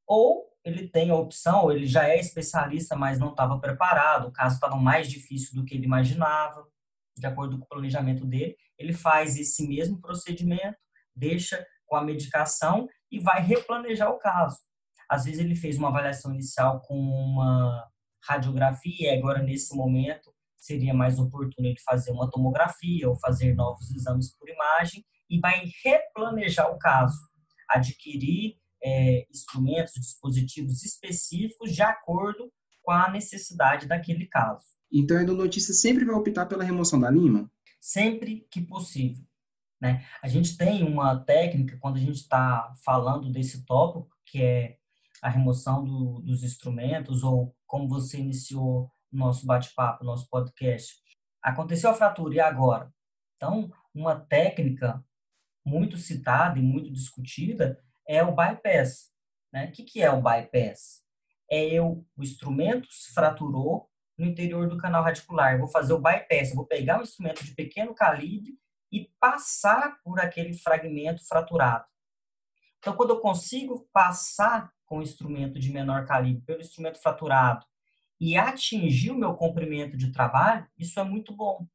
Ou 0.07 0.47
ele 0.63 0.89
tem 0.89 1.11
a 1.11 1.15
opção, 1.15 1.63
ou 1.63 1.73
ele 1.73 1.87
já 1.87 2.09
é 2.09 2.19
especialista, 2.19 2.95
mas 2.97 3.19
não 3.19 3.31
estava 3.31 3.59
preparado, 3.59 4.29
o 4.29 4.33
caso 4.33 4.57
estava 4.57 4.77
mais 4.77 5.09
difícil 5.09 5.55
do 5.55 5.65
que 5.65 5.75
ele 5.75 5.87
imaginava, 5.87 6.67
de 7.17 7.27
acordo 7.27 7.59
com 7.59 7.65
o 7.65 7.69
planejamento 7.69 8.27
dele, 8.27 8.57
ele 8.79 8.93
faz 8.93 9.37
esse 9.39 9.67
mesmo 9.67 10.01
procedimento, 10.01 10.77
deixa 11.15 11.65
com 11.87 11.97
a 11.97 12.05
medicação 12.05 12.89
e 13.11 13.19
vai 13.19 13.41
replanejar 13.41 14.11
o 14.11 14.19
caso. 14.19 14.59
Às 15.09 15.25
vezes 15.25 15.41
ele 15.41 15.55
fez 15.55 15.79
uma 15.79 15.89
avaliação 15.89 16.33
inicial 16.33 16.81
com 16.81 16.95
uma 16.99 17.87
radiografia, 18.29 19.15
e 19.15 19.19
agora 19.19 19.43
nesse 19.43 19.75
momento 19.75 20.35
seria 20.57 20.93
mais 20.93 21.19
oportuno 21.19 21.69
ele 21.69 21.79
fazer 21.85 22.11
uma 22.11 22.29
tomografia 22.31 23.09
ou 23.09 23.19
fazer 23.21 23.55
novos 23.55 23.91
exames 23.95 24.37
por 24.37 24.49
imagem 24.49 25.05
e 25.31 25.39
vai 25.39 25.65
replanejar 25.85 26.71
o 26.73 26.79
caso, 26.79 27.19
adquirir 27.71 28.57
é, 28.83 29.27
instrumentos, 29.31 29.95
dispositivos 29.95 30.85
específicos 30.85 31.73
de 31.73 31.83
acordo 31.83 32.51
com 32.83 32.93
a 32.93 33.11
necessidade 33.11 33.87
daquele 33.87 34.27
caso. 34.27 34.65
Então, 34.93 35.17
a 35.19 35.23
endodontista 35.23 35.73
sempre 35.73 36.05
vai 36.05 36.15
optar 36.15 36.47
pela 36.47 36.65
remoção 36.65 36.99
da 37.01 37.11
lima? 37.11 37.51
Sempre 37.81 38.47
que 38.51 38.61
possível. 38.61 39.25
Né? 39.81 40.05
A 40.23 40.29
gente 40.29 40.57
tem 40.57 40.85
uma 40.85 41.19
técnica, 41.19 41.77
quando 41.81 41.97
a 41.97 42.01
gente 42.01 42.17
está 42.17 42.73
falando 42.85 43.31
desse 43.31 43.65
tópico, 43.65 44.09
que 44.25 44.43
é 44.43 44.79
a 45.23 45.29
remoção 45.29 45.85
do, 45.85 46.21
dos 46.21 46.43
instrumentos, 46.43 47.23
ou 47.23 47.55
como 47.67 47.89
você 47.89 48.19
iniciou 48.19 48.91
nosso 49.13 49.47
bate-papo, 49.47 50.05
nosso 50.05 50.29
podcast. 50.29 50.95
Aconteceu 51.43 51.91
a 51.91 51.95
fratura, 51.95 52.35
e 52.35 52.41
agora? 52.41 52.93
Então, 53.37 53.71
uma 53.95 54.19
técnica 54.19 55.05
muito 55.65 55.97
citada 55.97 56.59
e 56.59 56.63
muito 56.63 56.93
discutida 56.93 57.81
é 58.07 58.23
o 58.23 58.35
bypass. 58.35 59.11
Né? 59.53 59.67
O 59.67 59.73
que, 59.73 59.83
que 59.85 60.03
é 60.03 60.11
o 60.11 60.23
bypass? 60.23 61.05
É 61.51 61.65
eu, 61.65 62.05
o 62.17 62.23
instrumento 62.23 62.89
se 62.91 63.13
fraturou 63.13 63.89
no 64.19 64.27
interior 64.27 64.69
do 64.69 64.79
canal 64.79 65.03
radicular. 65.03 65.53
Eu 65.53 65.61
vou 65.61 65.69
fazer 65.69 65.93
o 65.93 66.01
bypass, 66.01 66.51
eu 66.51 66.57
vou 66.57 66.67
pegar 66.67 66.99
um 66.99 67.03
instrumento 67.03 67.45
de 67.45 67.55
pequeno 67.55 67.95
calibre 67.95 68.59
e 68.93 69.11
passar 69.21 69.99
por 70.03 70.21
aquele 70.21 70.55
fragmento 70.55 71.27
fraturado. 71.27 71.85
Então, 72.87 72.95
quando 72.97 73.11
eu 73.11 73.19
consigo 73.19 73.89
passar 73.93 74.71
com 74.85 74.99
o 74.99 75.03
instrumento 75.03 75.59
de 75.59 75.73
menor 75.73 76.07
calibre 76.07 76.45
pelo 76.47 76.61
instrumento 76.61 77.03
fraturado 77.03 77.67
e 78.21 78.37
atingir 78.37 79.11
o 79.11 79.19
meu 79.19 79.35
comprimento 79.35 79.97
de 79.97 80.13
trabalho, 80.13 80.65
isso 80.79 81.01
é 81.01 81.03
muito 81.03 81.35
bom. 81.35 81.67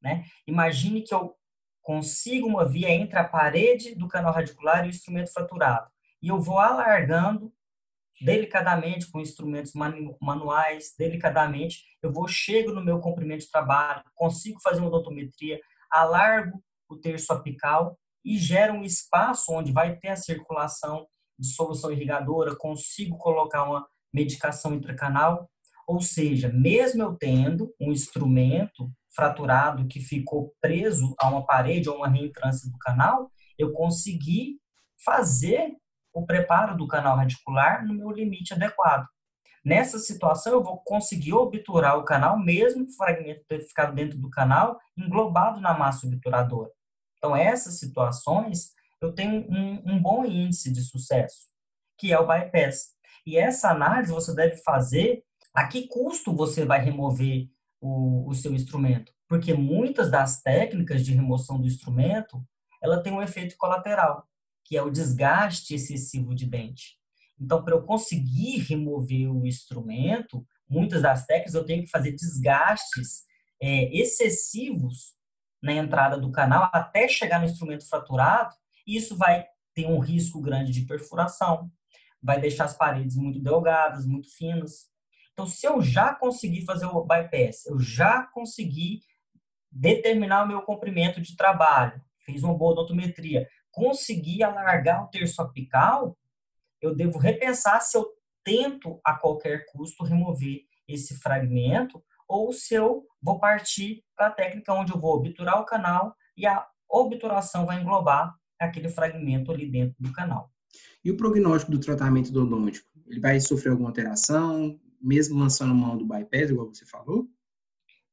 Né? 0.00 0.24
Imagine 0.46 1.02
que 1.02 1.12
eu 1.12 1.34
consigo 1.82 2.46
uma 2.46 2.64
via 2.64 2.90
entre 2.90 3.18
a 3.18 3.24
parede 3.24 3.96
do 3.96 4.06
canal 4.06 4.32
radicular 4.32 4.84
e 4.84 4.86
o 4.86 4.90
instrumento 4.90 5.32
fraturado. 5.32 5.90
E 6.22 6.28
eu 6.28 6.40
vou 6.40 6.60
alargando 6.60 7.52
delicadamente 8.20 9.10
com 9.10 9.18
instrumentos 9.18 9.72
manuais, 10.20 10.94
delicadamente, 10.96 11.82
eu 12.00 12.12
vou 12.12 12.28
chego 12.28 12.70
no 12.70 12.84
meu 12.84 13.00
comprimento 13.00 13.40
de 13.40 13.50
trabalho, 13.50 14.04
consigo 14.14 14.60
fazer 14.60 14.78
uma 14.78 14.90
odontometria, 14.90 15.60
alargo 15.90 16.62
o 16.88 16.96
terço 16.96 17.32
apical 17.32 17.98
e 18.26 18.36
gero 18.36 18.74
um 18.74 18.82
espaço 18.82 19.52
onde 19.52 19.70
vai 19.70 19.96
ter 19.96 20.08
a 20.08 20.16
circulação 20.16 21.06
de 21.38 21.46
solução 21.46 21.92
irrigadora, 21.92 22.56
consigo 22.56 23.16
colocar 23.16 23.62
uma 23.62 23.86
medicação 24.12 24.74
intracanal, 24.74 25.48
ou 25.86 26.00
seja, 26.00 26.48
mesmo 26.52 27.02
eu 27.02 27.14
tendo 27.14 27.72
um 27.80 27.92
instrumento 27.92 28.90
fraturado 29.14 29.86
que 29.86 30.00
ficou 30.00 30.52
preso 30.60 31.14
a 31.20 31.28
uma 31.28 31.46
parede 31.46 31.88
ou 31.88 31.98
uma 31.98 32.08
reentrância 32.08 32.68
do 32.68 32.76
canal, 32.78 33.30
eu 33.56 33.72
consegui 33.72 34.58
fazer 35.04 35.76
o 36.12 36.26
preparo 36.26 36.76
do 36.76 36.88
canal 36.88 37.16
radicular 37.16 37.86
no 37.86 37.94
meu 37.94 38.10
limite 38.10 38.52
adequado. 38.52 39.06
Nessa 39.64 39.98
situação, 39.98 40.52
eu 40.52 40.62
vou 40.62 40.80
conseguir 40.84 41.34
obturar 41.34 41.98
o 41.98 42.04
canal, 42.04 42.38
mesmo 42.38 42.84
o 42.84 42.96
fragmento 42.96 43.44
ter 43.48 43.60
ficado 43.60 43.94
dentro 43.94 44.18
do 44.18 44.30
canal, 44.30 44.78
englobado 44.96 45.60
na 45.60 45.76
massa 45.76 46.06
obturadora. 46.06 46.70
Então, 47.26 47.34
essas 47.34 47.80
situações, 47.80 48.70
eu 49.00 49.12
tenho 49.12 49.44
um, 49.50 49.82
um 49.84 50.00
bom 50.00 50.24
índice 50.24 50.72
de 50.72 50.80
sucesso, 50.80 51.48
que 51.98 52.12
é 52.12 52.20
o 52.20 52.24
bypass. 52.26 52.90
E 53.26 53.36
essa 53.36 53.70
análise 53.70 54.12
você 54.12 54.32
deve 54.32 54.58
fazer 54.58 55.24
a 55.52 55.66
que 55.66 55.88
custo 55.88 56.32
você 56.32 56.64
vai 56.64 56.80
remover 56.80 57.48
o, 57.80 58.30
o 58.30 58.32
seu 58.32 58.54
instrumento. 58.54 59.12
Porque 59.28 59.52
muitas 59.52 60.08
das 60.08 60.40
técnicas 60.40 61.04
de 61.04 61.12
remoção 61.12 61.60
do 61.60 61.66
instrumento, 61.66 62.46
ela 62.80 63.02
tem 63.02 63.12
um 63.12 63.20
efeito 63.20 63.56
colateral, 63.56 64.24
que 64.64 64.76
é 64.76 64.82
o 64.82 64.90
desgaste 64.90 65.74
excessivo 65.74 66.32
de 66.32 66.46
dente. 66.46 66.96
Então, 67.40 67.64
para 67.64 67.74
eu 67.74 67.82
conseguir 67.82 68.58
remover 68.58 69.28
o 69.32 69.44
instrumento, 69.44 70.46
muitas 70.70 71.02
das 71.02 71.26
técnicas 71.26 71.54
eu 71.54 71.66
tenho 71.66 71.82
que 71.82 71.90
fazer 71.90 72.12
desgastes 72.12 73.24
é, 73.60 73.92
excessivos 73.92 75.16
na 75.62 75.72
entrada 75.72 76.18
do 76.18 76.30
canal 76.30 76.70
até 76.72 77.08
chegar 77.08 77.38
no 77.38 77.46
instrumento 77.46 77.88
fraturado, 77.88 78.54
isso 78.86 79.16
vai 79.16 79.46
ter 79.74 79.86
um 79.86 79.98
risco 79.98 80.40
grande 80.40 80.72
de 80.72 80.82
perfuração, 80.82 81.70
vai 82.22 82.40
deixar 82.40 82.64
as 82.64 82.76
paredes 82.76 83.16
muito 83.16 83.38
delgadas, 83.38 84.06
muito 84.06 84.28
finas. 84.34 84.88
Então, 85.32 85.46
se 85.46 85.66
eu 85.66 85.82
já 85.82 86.14
conseguir 86.14 86.64
fazer 86.64 86.86
o 86.86 87.04
bypass, 87.04 87.66
eu 87.66 87.78
já 87.78 88.22
consegui 88.22 89.00
determinar 89.70 90.44
o 90.44 90.48
meu 90.48 90.62
comprimento 90.62 91.20
de 91.20 91.36
trabalho, 91.36 92.00
fiz 92.24 92.42
uma 92.42 92.56
boa 92.56 92.72
odontometria, 92.72 93.46
consegui 93.70 94.42
alargar 94.42 95.04
o 95.04 95.08
terço 95.08 95.42
apical, 95.42 96.16
eu 96.80 96.94
devo 96.94 97.18
repensar 97.18 97.80
se 97.80 97.96
eu 97.96 98.06
tento 98.42 98.98
a 99.04 99.14
qualquer 99.14 99.66
custo 99.66 100.04
remover 100.04 100.62
esse 100.88 101.18
fragmento 101.18 102.02
ou 102.28 102.52
se 102.52 102.74
eu 102.74 103.04
vou 103.26 103.40
partir 103.40 104.04
para 104.16 104.28
a 104.28 104.30
técnica 104.30 104.72
onde 104.72 104.92
eu 104.92 105.00
vou 105.00 105.16
obturar 105.16 105.60
o 105.60 105.64
canal 105.64 106.14
e 106.36 106.46
a 106.46 106.64
obturação 106.88 107.66
vai 107.66 107.80
englobar 107.80 108.32
aquele 108.56 108.88
fragmento 108.88 109.50
ali 109.50 109.68
dentro 109.68 109.96
do 109.98 110.12
canal. 110.12 110.48
E 111.04 111.10
o 111.10 111.16
prognóstico 111.16 111.72
do 111.72 111.80
tratamento 111.80 112.30
odontológico? 112.30 112.88
Ele 113.04 113.18
vai 113.18 113.40
sofrer 113.40 113.70
alguma 113.70 113.88
alteração, 113.88 114.78
mesmo 115.00 115.36
lançando 115.36 115.74
mão 115.74 115.98
do 115.98 116.06
bypass, 116.06 116.50
igual 116.50 116.68
você 116.68 116.86
falou? 116.86 117.28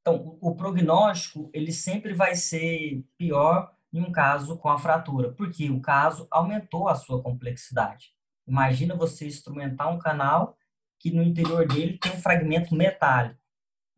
Então, 0.01 0.37
o 0.41 0.55
prognóstico, 0.55 1.49
ele 1.53 1.71
sempre 1.71 2.13
vai 2.13 2.35
ser 2.35 3.05
pior 3.15 3.71
em 3.93 4.01
um 4.01 4.11
caso 4.11 4.57
com 4.57 4.69
a 4.69 4.79
fratura, 4.79 5.31
porque 5.31 5.69
o 5.69 5.79
caso 5.79 6.27
aumentou 6.31 6.89
a 6.89 6.95
sua 6.95 7.21
complexidade. 7.21 8.13
Imagina 8.47 8.95
você 8.95 9.27
instrumentar 9.27 9.93
um 9.93 9.99
canal 9.99 10.57
que 10.99 11.11
no 11.11 11.21
interior 11.21 11.67
dele 11.67 11.99
tem 11.99 12.13
um 12.13 12.21
fragmento 12.21 12.75
metálico. 12.75 13.42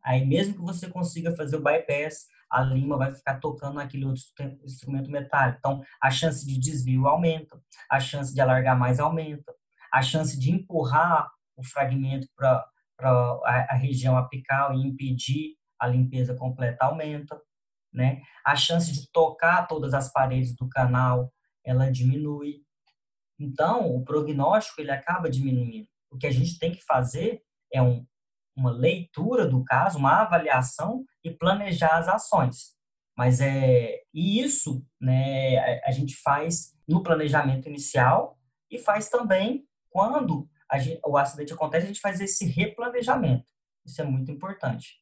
Aí, 0.06 0.24
mesmo 0.24 0.54
que 0.54 0.60
você 0.60 0.88
consiga 0.88 1.34
fazer 1.34 1.56
o 1.56 1.62
bypass, 1.62 2.28
a 2.48 2.62
lima 2.62 2.96
vai 2.96 3.12
ficar 3.12 3.40
tocando 3.40 3.74
naquele 3.74 4.04
outro 4.04 4.22
instrumento 4.64 5.10
metálico. 5.10 5.58
Então, 5.58 5.82
a 6.00 6.12
chance 6.12 6.46
de 6.46 6.56
desvio 6.60 7.08
aumenta, 7.08 7.60
a 7.90 7.98
chance 7.98 8.32
de 8.32 8.40
alargar 8.40 8.78
mais 8.78 9.00
aumenta, 9.00 9.52
a 9.92 10.00
chance 10.02 10.38
de 10.38 10.52
empurrar 10.52 11.28
o 11.56 11.64
fragmento 11.64 12.28
para 12.36 12.64
a, 13.00 13.66
a 13.70 13.74
região 13.74 14.16
apical 14.16 14.74
e 14.74 14.86
impedir 14.86 15.56
a 15.78 15.88
limpeza 15.88 16.36
completa 16.36 16.84
aumenta, 16.84 17.40
né? 17.92 18.22
A 18.44 18.54
chance 18.54 18.92
de 18.92 19.10
tocar 19.10 19.66
todas 19.66 19.92
as 19.92 20.12
paredes 20.12 20.54
do 20.54 20.68
canal, 20.68 21.32
ela 21.64 21.90
diminui. 21.90 22.62
Então, 23.40 23.92
o 23.94 24.04
prognóstico 24.04 24.80
ele 24.80 24.92
acaba 24.92 25.28
diminuindo. 25.28 25.88
O 26.10 26.16
que 26.16 26.28
a 26.28 26.32
gente 26.32 26.58
tem 26.60 26.70
que 26.70 26.82
fazer 26.84 27.42
é 27.72 27.82
um, 27.82 28.06
uma 28.56 28.70
leitura 28.70 29.46
do 29.46 29.62
caso, 29.64 29.98
uma 29.98 30.22
avaliação 30.22 31.04
e 31.22 31.30
planejar 31.30 31.98
as 31.98 32.08
ações. 32.08 32.74
Mas 33.16 33.40
é 33.40 34.00
e 34.12 34.40
isso, 34.40 34.84
né, 35.00 35.58
a, 35.84 35.90
gente 35.90 36.16
faz 36.16 36.74
no 36.88 37.02
planejamento 37.02 37.68
inicial 37.68 38.38
e 38.70 38.78
faz 38.78 39.08
também 39.08 39.64
quando 39.90 40.48
gente, 40.74 41.00
o 41.04 41.16
acidente 41.16 41.52
acontece, 41.52 41.84
a 41.84 41.88
gente 41.88 42.00
faz 42.00 42.20
esse 42.20 42.46
replanejamento. 42.46 43.44
Isso 43.84 44.00
é 44.00 44.04
muito 44.04 44.30
importante. 44.30 45.00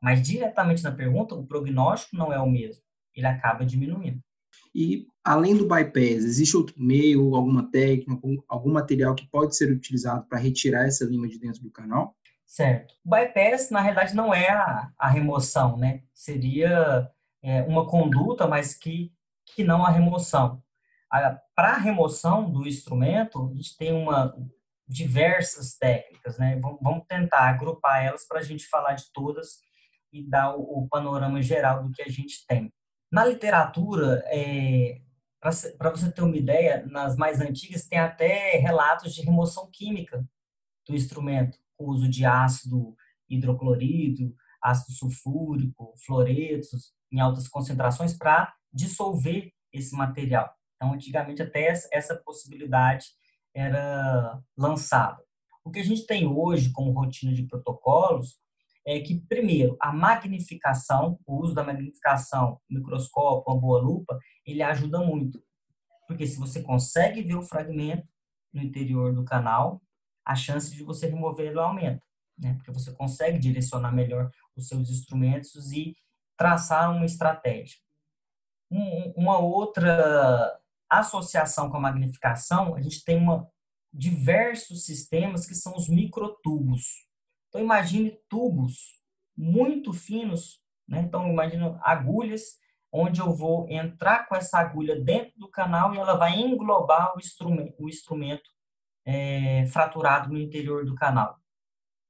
Mas 0.00 0.22
diretamente 0.22 0.82
na 0.82 0.90
pergunta, 0.90 1.34
o 1.34 1.46
prognóstico 1.46 2.16
não 2.16 2.32
é 2.32 2.40
o 2.40 2.50
mesmo. 2.50 2.82
Ele 3.14 3.26
acaba 3.26 3.64
diminuindo. 3.64 4.20
E 4.74 5.06
além 5.22 5.56
do 5.56 5.68
bypass, 5.68 6.24
existe 6.24 6.56
outro 6.56 6.74
meio, 6.78 7.34
alguma 7.34 7.70
técnica, 7.70 8.12
algum, 8.12 8.36
algum 8.48 8.72
material 8.72 9.14
que 9.14 9.28
pode 9.28 9.56
ser 9.56 9.70
utilizado 9.70 10.26
para 10.26 10.38
retirar 10.38 10.86
essa 10.86 11.04
lima 11.04 11.28
de 11.28 11.38
dentro 11.38 11.62
do 11.62 11.70
canal? 11.70 12.16
Certo. 12.52 12.94
O 13.02 13.08
bypass, 13.08 13.70
na 13.70 13.80
realidade, 13.80 14.14
não 14.14 14.34
é 14.34 14.50
a, 14.50 14.92
a 14.98 15.08
remoção, 15.08 15.78
né? 15.78 16.02
Seria 16.12 17.10
é, 17.42 17.62
uma 17.62 17.88
conduta, 17.88 18.46
mas 18.46 18.74
que, 18.74 19.10
que 19.46 19.64
não 19.64 19.82
a 19.82 19.88
remoção. 19.88 20.62
Para 21.56 21.70
a 21.70 21.78
remoção 21.78 22.50
do 22.50 22.68
instrumento, 22.68 23.50
a 23.50 23.54
gente 23.54 23.74
tem 23.78 23.94
uma 23.94 24.36
diversas 24.86 25.78
técnicas, 25.78 26.36
né? 26.36 26.60
Vamos 26.60 27.06
tentar 27.08 27.48
agrupar 27.48 28.04
elas 28.04 28.26
para 28.28 28.40
a 28.40 28.42
gente 28.42 28.68
falar 28.68 28.92
de 28.92 29.10
todas 29.14 29.60
e 30.12 30.22
dar 30.22 30.54
o, 30.54 30.60
o 30.60 30.88
panorama 30.90 31.40
geral 31.40 31.82
do 31.82 31.90
que 31.90 32.02
a 32.02 32.08
gente 32.10 32.46
tem. 32.46 32.70
Na 33.10 33.24
literatura, 33.24 34.22
é, 34.26 35.00
para 35.40 35.90
você 35.90 36.12
ter 36.12 36.20
uma 36.20 36.36
ideia, 36.36 36.84
nas 36.84 37.16
mais 37.16 37.40
antigas 37.40 37.86
tem 37.86 37.98
até 37.98 38.58
relatos 38.58 39.14
de 39.14 39.22
remoção 39.22 39.70
química 39.72 40.22
do 40.86 40.94
instrumento, 40.94 41.56
com 41.82 41.90
uso 41.90 42.08
de 42.08 42.24
ácido 42.24 42.94
hidroclorido, 43.28 44.34
ácido 44.62 44.92
sulfúrico, 44.92 45.94
fluoretos 46.06 46.92
em 47.10 47.18
altas 47.18 47.48
concentrações 47.48 48.16
para 48.16 48.54
dissolver 48.72 49.52
esse 49.72 49.94
material. 49.96 50.48
Então, 50.76 50.94
antigamente 50.94 51.42
até 51.42 51.66
essa 51.92 52.16
possibilidade 52.24 53.06
era 53.54 54.40
lançada. 54.56 55.22
O 55.64 55.70
que 55.70 55.80
a 55.80 55.84
gente 55.84 56.06
tem 56.06 56.26
hoje 56.26 56.72
como 56.72 56.92
rotina 56.92 57.32
de 57.32 57.46
protocolos 57.46 58.36
é 58.86 59.00
que, 59.00 59.20
primeiro, 59.28 59.76
a 59.80 59.92
magnificação, 59.92 61.18
o 61.26 61.40
uso 61.40 61.54
da 61.54 61.62
magnificação, 61.62 62.60
microscópio, 62.68 63.52
uma 63.52 63.60
boa 63.60 63.80
lupa, 63.80 64.18
ele 64.44 64.62
ajuda 64.62 64.98
muito. 64.98 65.42
Porque 66.08 66.26
se 66.26 66.38
você 66.38 66.62
consegue 66.62 67.22
ver 67.22 67.36
o 67.36 67.42
fragmento 67.42 68.08
no 68.52 68.62
interior 68.62 69.14
do 69.14 69.24
canal, 69.24 69.80
a 70.24 70.34
chance 70.34 70.74
de 70.74 70.82
você 70.82 71.06
removê-lo 71.06 71.60
aumenta. 71.60 72.02
Né? 72.38 72.54
Porque 72.54 72.70
você 72.70 72.92
consegue 72.92 73.38
direcionar 73.38 73.92
melhor 73.92 74.30
os 74.56 74.68
seus 74.68 74.90
instrumentos 74.90 75.72
e 75.72 75.96
traçar 76.36 76.90
uma 76.90 77.04
estratégia. 77.04 77.78
Um, 78.70 79.12
uma 79.16 79.38
outra 79.38 80.58
associação 80.88 81.70
com 81.70 81.76
a 81.76 81.80
magnificação, 81.80 82.74
a 82.74 82.80
gente 82.80 83.04
tem 83.04 83.16
uma, 83.16 83.48
diversos 83.92 84.84
sistemas 84.84 85.46
que 85.46 85.54
são 85.54 85.74
os 85.76 85.88
microtubos. 85.88 87.06
Então, 87.48 87.60
imagine 87.60 88.18
tubos 88.28 89.00
muito 89.36 89.92
finos, 89.92 90.60
né? 90.88 91.00
Então, 91.00 91.28
imagine 91.28 91.76
agulhas 91.82 92.58
onde 92.90 93.20
eu 93.20 93.34
vou 93.34 93.68
entrar 93.70 94.26
com 94.26 94.36
essa 94.36 94.58
agulha 94.58 95.00
dentro 95.00 95.38
do 95.38 95.48
canal 95.48 95.94
e 95.94 95.98
ela 95.98 96.14
vai 96.14 96.38
englobar 96.38 97.16
o 97.16 97.18
instrumento, 97.18 97.74
o 97.82 97.88
instrumento 97.88 98.50
é, 99.04 99.66
fraturado 99.66 100.30
no 100.30 100.38
interior 100.38 100.84
do 100.84 100.94
canal. 100.94 101.38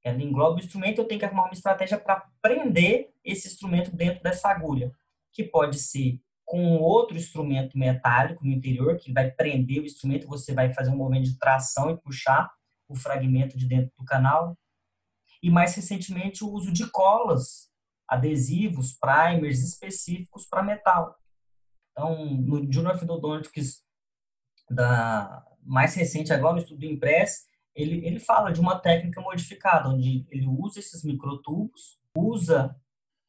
Ela 0.03 0.21
engloba 0.21 0.57
o 0.57 0.59
instrumento, 0.59 0.99
eu 0.99 1.05
tenho 1.05 1.19
que 1.19 1.25
arrumar 1.25 1.45
uma 1.45 1.53
estratégia 1.53 1.97
para 1.97 2.27
prender 2.41 3.11
esse 3.23 3.47
instrumento 3.47 3.95
dentro 3.95 4.21
dessa 4.21 4.49
agulha, 4.49 4.91
que 5.31 5.43
pode 5.43 5.79
ser 5.79 6.19
com 6.45 6.75
outro 6.77 7.17
instrumento 7.17 7.77
metálico 7.77 8.45
no 8.45 8.51
interior, 8.51 8.97
que 8.97 9.13
vai 9.13 9.31
prender 9.31 9.81
o 9.81 9.85
instrumento, 9.85 10.27
você 10.27 10.53
vai 10.53 10.73
fazer 10.73 10.91
um 10.91 10.97
movimento 10.97 11.25
de 11.25 11.39
tração 11.39 11.89
e 11.89 11.97
puxar 11.97 12.51
o 12.87 12.95
fragmento 12.95 13.57
de 13.57 13.65
dentro 13.65 13.91
do 13.97 14.05
canal 14.05 14.57
e 15.41 15.49
mais 15.49 15.73
recentemente 15.75 16.43
o 16.43 16.51
uso 16.51 16.71
de 16.71 16.89
colas, 16.89 17.69
adesivos, 18.07 18.93
primers 18.93 19.59
específicos 19.63 20.45
para 20.45 20.63
metal. 20.63 21.17
Então, 21.91 22.35
no 22.35 22.71
Journal 22.71 22.95
of 22.95 23.05
da 24.69 25.45
mais 25.65 25.95
recente 25.95 26.33
agora, 26.33 26.53
no 26.53 26.59
estudo 26.59 26.79
do 26.79 26.85
Impress, 26.85 27.45
ele, 27.75 28.05
ele 28.05 28.19
fala 28.19 28.51
de 28.51 28.59
uma 28.59 28.79
técnica 28.79 29.21
modificada, 29.21 29.89
onde 29.89 30.25
ele 30.29 30.47
usa 30.47 30.79
esses 30.79 31.03
microtubos, 31.03 31.97
usa 32.15 32.75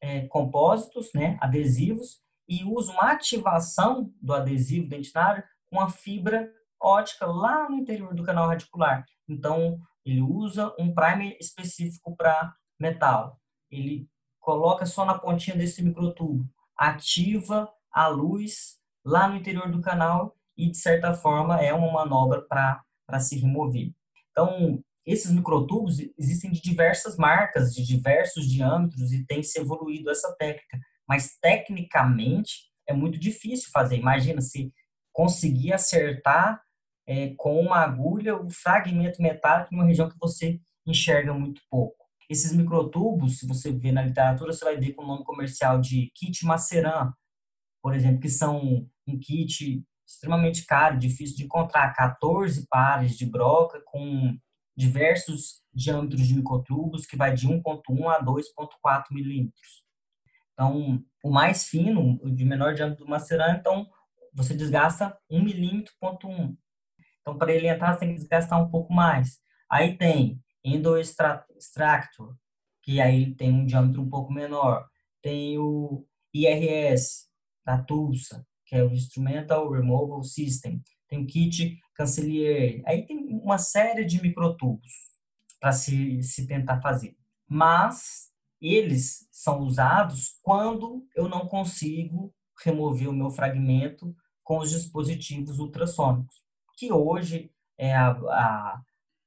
é, 0.01 0.27
compósitos, 0.27 1.11
né, 1.13 1.37
adesivos, 1.41 2.23
e 2.47 2.63
usa 2.63 2.91
uma 2.91 3.11
ativação 3.11 4.13
do 4.21 4.33
adesivo 4.33 4.87
dentinário 4.87 5.43
com 5.67 5.79
a 5.79 5.89
fibra 5.89 6.47
ótica 6.79 7.25
lá 7.25 7.67
no 7.67 7.77
interior 7.77 8.13
do 8.13 8.23
canal 8.23 8.47
radicular. 8.47 9.03
Então, 9.27 9.79
ele 10.05 10.21
usa 10.21 10.71
um 10.77 10.93
primer 10.93 11.35
específico 11.39 12.15
para 12.15 12.53
metal. 12.79 13.39
Ele 13.71 14.07
coloca 14.39 14.85
só 14.85 15.03
na 15.05 15.17
pontinha 15.17 15.57
desse 15.57 15.81
microtubo, 15.83 16.47
ativa 16.77 17.67
a 17.91 18.07
luz 18.07 18.77
lá 19.03 19.27
no 19.27 19.35
interior 19.35 19.71
do 19.71 19.81
canal 19.81 20.35
e, 20.57 20.69
de 20.69 20.77
certa 20.77 21.13
forma, 21.13 21.61
é 21.61 21.73
uma 21.73 21.91
manobra 21.91 22.41
para 22.41 23.19
se 23.19 23.37
remover. 23.39 23.91
Então, 24.31 24.81
esses 25.05 25.31
microtubos 25.31 25.99
existem 26.17 26.51
de 26.51 26.61
diversas 26.61 27.15
marcas, 27.15 27.73
de 27.73 27.85
diversos 27.85 28.49
diâmetros 28.49 29.11
e 29.11 29.25
tem 29.25 29.43
se 29.43 29.59
evoluído 29.59 30.09
essa 30.09 30.35
técnica. 30.37 30.79
Mas, 31.07 31.37
tecnicamente, 31.39 32.69
é 32.87 32.93
muito 32.93 33.19
difícil 33.19 33.69
fazer. 33.71 33.97
Imagina 33.97 34.41
se 34.41 34.73
conseguir 35.13 35.73
acertar 35.73 36.61
é, 37.07 37.33
com 37.37 37.59
uma 37.59 37.77
agulha 37.77 38.35
o 38.35 38.49
fragmento 38.49 39.21
metálico 39.21 39.73
em 39.73 39.77
uma 39.77 39.85
região 39.85 40.09
que 40.09 40.17
você 40.19 40.59
enxerga 40.85 41.33
muito 41.33 41.61
pouco. 41.69 42.05
Esses 42.29 42.51
microtubos, 42.51 43.39
se 43.39 43.47
você 43.47 43.71
vê 43.71 43.91
na 43.91 44.01
literatura, 44.01 44.51
você 44.51 44.65
vai 44.65 44.77
ver 44.77 44.93
com 44.93 45.03
o 45.03 45.07
nome 45.07 45.23
comercial 45.23 45.79
de 45.79 46.11
kit 46.15 46.43
Maceran, 46.43 47.13
por 47.81 47.93
exemplo, 47.93 48.19
que 48.19 48.29
são 48.29 48.87
um 49.07 49.19
kit 49.19 49.83
extremamente 50.05 50.65
caro, 50.65 50.99
difícil 50.99 51.35
de 51.35 51.43
encontrar, 51.45 51.93
14 51.93 52.67
pares 52.67 53.17
de 53.17 53.25
broca 53.25 53.81
com 53.85 54.37
diversos 54.75 55.61
diâmetros 55.73 56.27
de 56.27 56.35
microtubos, 56.35 57.05
que 57.05 57.15
vai 57.15 57.33
de 57.33 57.47
1.1 57.47 58.07
a 58.09 58.23
2.4 58.23 59.05
milímetros. 59.11 59.85
Então, 60.53 61.03
o 61.23 61.29
mais 61.29 61.67
fino, 61.67 62.19
o 62.21 62.29
de 62.29 62.45
menor 62.45 62.73
diâmetro 62.73 63.05
do 63.05 63.09
maceran, 63.09 63.57
então, 63.57 63.87
você 64.33 64.53
desgasta 64.53 65.17
1 65.29 65.41
milímetro, 65.41 65.93
ponto 65.99 66.27
1. 66.27 66.55
Então, 67.21 67.37
para 67.37 67.53
ele 67.53 67.67
entrar, 67.67 67.93
você 67.93 68.01
tem 68.01 68.09
que 68.09 68.19
desgastar 68.19 68.61
um 68.61 68.69
pouco 68.69 68.93
mais. 68.93 69.39
Aí 69.69 69.97
tem 69.97 70.39
Endoextractor, 70.63 72.35
que 72.83 73.01
aí 73.01 73.33
tem 73.35 73.51
um 73.51 73.65
diâmetro 73.65 74.01
um 74.01 74.09
pouco 74.09 74.31
menor. 74.31 74.87
Tem 75.21 75.57
o 75.57 76.05
IRS, 76.33 77.27
da 77.65 77.81
Tulsa, 77.81 78.45
que 78.65 78.75
é 78.75 78.83
o 78.83 78.91
Instrumental 78.91 79.69
Removal 79.71 80.23
System. 80.23 80.81
Tem 81.07 81.23
o 81.23 81.27
kit 81.27 81.79
Cancelier. 81.93 82.81
Aí 82.85 83.05
tem 83.05 83.17
uma 83.41 83.57
série 83.57 84.03
de 84.03 84.21
microtubos 84.21 84.91
para 85.59 85.71
se, 85.71 86.21
se 86.21 86.47
tentar 86.47 86.81
fazer. 86.81 87.15
Mas 87.47 88.31
eles 88.61 89.27
são 89.31 89.61
usados 89.61 90.39
quando 90.41 91.07
eu 91.15 91.29
não 91.29 91.47
consigo 91.47 92.33
remover 92.63 93.09
o 93.09 93.13
meu 93.13 93.29
fragmento 93.29 94.15
com 94.43 94.59
os 94.59 94.69
dispositivos 94.69 95.59
ultrassônicos, 95.59 96.35
que 96.77 96.91
hoje 96.91 97.51
é 97.77 97.95
a, 97.95 98.11
a, 98.11 98.81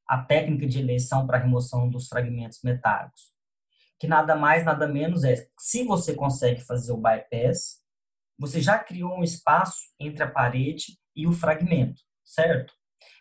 a 0.07 0.23
técnica 0.23 0.67
de 0.67 0.79
eleição 0.79 1.27
para 1.27 1.39
remoção 1.39 1.89
dos 1.89 2.09
fragmentos 2.09 2.61
metálicos. 2.63 3.33
Que 3.99 4.07
nada 4.07 4.37
mais, 4.37 4.65
nada 4.65 4.87
menos 4.87 5.25
é, 5.25 5.49
se 5.59 5.85
você 5.85 6.15
consegue 6.15 6.61
fazer 6.61 6.93
o 6.93 6.97
bypass, 6.97 7.83
você 8.39 8.61
já 8.61 8.79
criou 8.79 9.19
um 9.19 9.25
espaço 9.25 9.79
entre 9.99 10.23
a 10.23 10.31
parede 10.31 10.99
e 11.15 11.27
o 11.27 11.33
fragmento, 11.33 12.03
certo? 12.25 12.73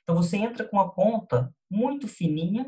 Então 0.03 0.15
você 0.15 0.37
entra 0.37 0.63
com 0.63 0.77
uma 0.77 0.93
ponta 0.93 1.53
muito 1.69 2.07
fininha 2.07 2.65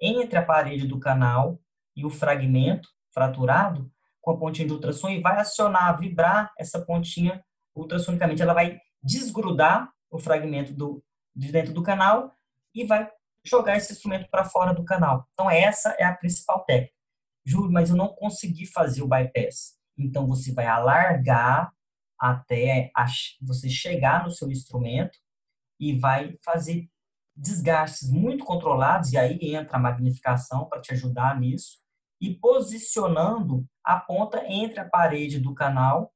entre 0.00 0.36
a 0.36 0.44
parede 0.44 0.86
do 0.86 0.98
canal 0.98 1.60
e 1.96 2.04
o 2.04 2.10
fragmento 2.10 2.88
fraturado 3.12 3.90
com 4.20 4.32
a 4.32 4.36
pontinha 4.36 4.66
de 4.66 4.72
ultrassom 4.72 5.08
e 5.08 5.20
vai 5.20 5.38
acionar, 5.38 5.98
vibrar 5.98 6.52
essa 6.58 6.84
pontinha 6.84 7.42
ultrassonicamente. 7.74 8.42
Ela 8.42 8.54
vai 8.54 8.80
desgrudar 9.02 9.90
o 10.10 10.18
fragmento 10.18 10.72
do, 10.72 11.02
de 11.34 11.50
dentro 11.50 11.72
do 11.72 11.82
canal 11.82 12.32
e 12.74 12.84
vai 12.84 13.10
jogar 13.44 13.76
esse 13.76 13.92
instrumento 13.92 14.28
para 14.30 14.44
fora 14.44 14.72
do 14.72 14.84
canal. 14.84 15.26
Então 15.32 15.50
essa 15.50 15.90
é 15.98 16.04
a 16.04 16.14
principal 16.14 16.64
técnica. 16.64 16.94
Júlio, 17.44 17.72
mas 17.72 17.90
eu 17.90 17.96
não 17.96 18.08
consegui 18.08 18.66
fazer 18.66 19.02
o 19.02 19.08
bypass. 19.08 19.76
Então 19.98 20.26
você 20.26 20.52
vai 20.52 20.66
alargar 20.66 21.72
até 22.22 22.92
você 23.40 23.68
chegar 23.68 24.22
no 24.22 24.30
seu 24.30 24.48
instrumento 24.48 25.18
e 25.80 25.98
vai 25.98 26.38
fazer 26.44 26.88
desgastes 27.34 28.08
muito 28.10 28.44
controlados, 28.44 29.12
e 29.12 29.18
aí 29.18 29.38
entra 29.40 29.76
a 29.76 29.80
magnificação 29.80 30.66
para 30.68 30.80
te 30.80 30.92
ajudar 30.92 31.40
nisso, 31.40 31.78
e 32.20 32.32
posicionando 32.32 33.66
a 33.82 33.98
ponta 33.98 34.44
entre 34.46 34.78
a 34.78 34.88
parede 34.88 35.40
do 35.40 35.52
canal 35.52 36.14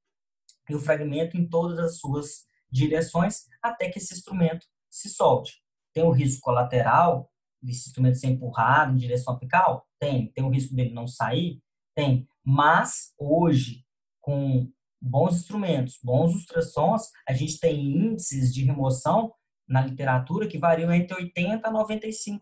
e 0.70 0.74
o 0.76 0.78
fragmento 0.78 1.36
em 1.36 1.48
todas 1.48 1.80
as 1.80 1.98
suas 1.98 2.46
direções, 2.70 3.46
até 3.60 3.90
que 3.90 3.98
esse 3.98 4.14
instrumento 4.14 4.66
se 4.88 5.08
solte. 5.08 5.60
Tem 5.92 6.04
o 6.04 6.12
risco 6.12 6.42
colateral 6.42 7.28
desse 7.60 7.88
instrumento 7.88 8.18
ser 8.18 8.28
empurrado 8.28 8.92
em 8.92 8.98
direção 8.98 9.34
apical? 9.34 9.84
Tem. 9.98 10.30
Tem 10.32 10.44
o 10.44 10.50
risco 10.50 10.74
dele 10.76 10.92
não 10.92 11.08
sair? 11.08 11.60
Tem. 11.96 12.28
Mas, 12.44 13.12
hoje, 13.18 13.84
com 14.20 14.70
bons 15.00 15.36
instrumentos, 15.36 15.98
bons 16.02 16.34
ultrassons, 16.34 17.10
a 17.28 17.32
gente 17.32 17.58
tem 17.58 17.80
índices 17.80 18.52
de 18.52 18.64
remoção 18.64 19.32
na 19.68 19.84
literatura 19.84 20.46
que 20.46 20.58
variam 20.58 20.92
entre 20.92 21.16
80% 21.16 21.60
a 21.64 21.72
95% 21.72 22.38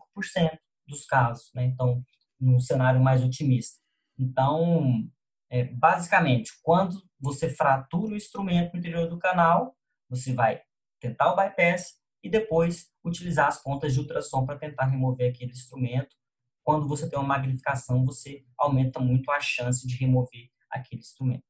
dos 0.87 1.05
casos, 1.05 1.51
né? 1.53 1.65
Então, 1.65 2.03
num 2.39 2.59
cenário 2.59 3.01
mais 3.01 3.23
otimista. 3.23 3.79
Então, 4.17 5.07
é, 5.49 5.63
basicamente, 5.65 6.51
quando 6.61 7.01
você 7.19 7.49
fratura 7.49 8.13
o 8.13 8.17
instrumento 8.17 8.73
no 8.73 8.79
interior 8.79 9.07
do 9.07 9.17
canal, 9.17 9.75
você 10.09 10.33
vai 10.33 10.61
tentar 10.99 11.31
o 11.31 11.35
bypass 11.35 11.95
e 12.23 12.29
depois 12.29 12.87
utilizar 13.03 13.47
as 13.47 13.61
pontas 13.61 13.93
de 13.93 13.99
ultrassom 13.99 14.45
para 14.45 14.57
tentar 14.57 14.85
remover 14.85 15.31
aquele 15.31 15.51
instrumento. 15.51 16.15
Quando 16.63 16.87
você 16.87 17.09
tem 17.09 17.19
uma 17.19 17.27
magnificação, 17.27 18.03
você 18.05 18.43
aumenta 18.57 18.99
muito 18.99 19.29
a 19.31 19.39
chance 19.39 19.85
de 19.87 19.95
remover 19.97 20.49
aquele 20.69 21.01
instrumento. 21.01 21.43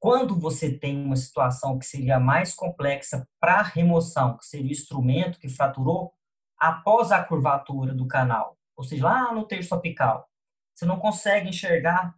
Quando 0.00 0.38
você 0.38 0.78
tem 0.78 1.04
uma 1.04 1.16
situação 1.16 1.78
que 1.78 1.84
seria 1.84 2.20
mais 2.20 2.54
complexa 2.54 3.26
para 3.40 3.62
remoção, 3.62 4.36
que 4.36 4.46
seria 4.46 4.68
o 4.68 4.72
instrumento 4.72 5.40
que 5.40 5.48
fraturou 5.48 6.12
após 6.56 7.10
a 7.10 7.22
curvatura 7.24 7.94
do 7.94 8.06
canal, 8.06 8.56
ou 8.76 8.84
seja, 8.84 9.04
lá 9.04 9.32
no 9.32 9.46
terço 9.46 9.74
apical, 9.74 10.28
você 10.74 10.86
não 10.86 11.00
consegue 11.00 11.48
enxergar 11.48 12.14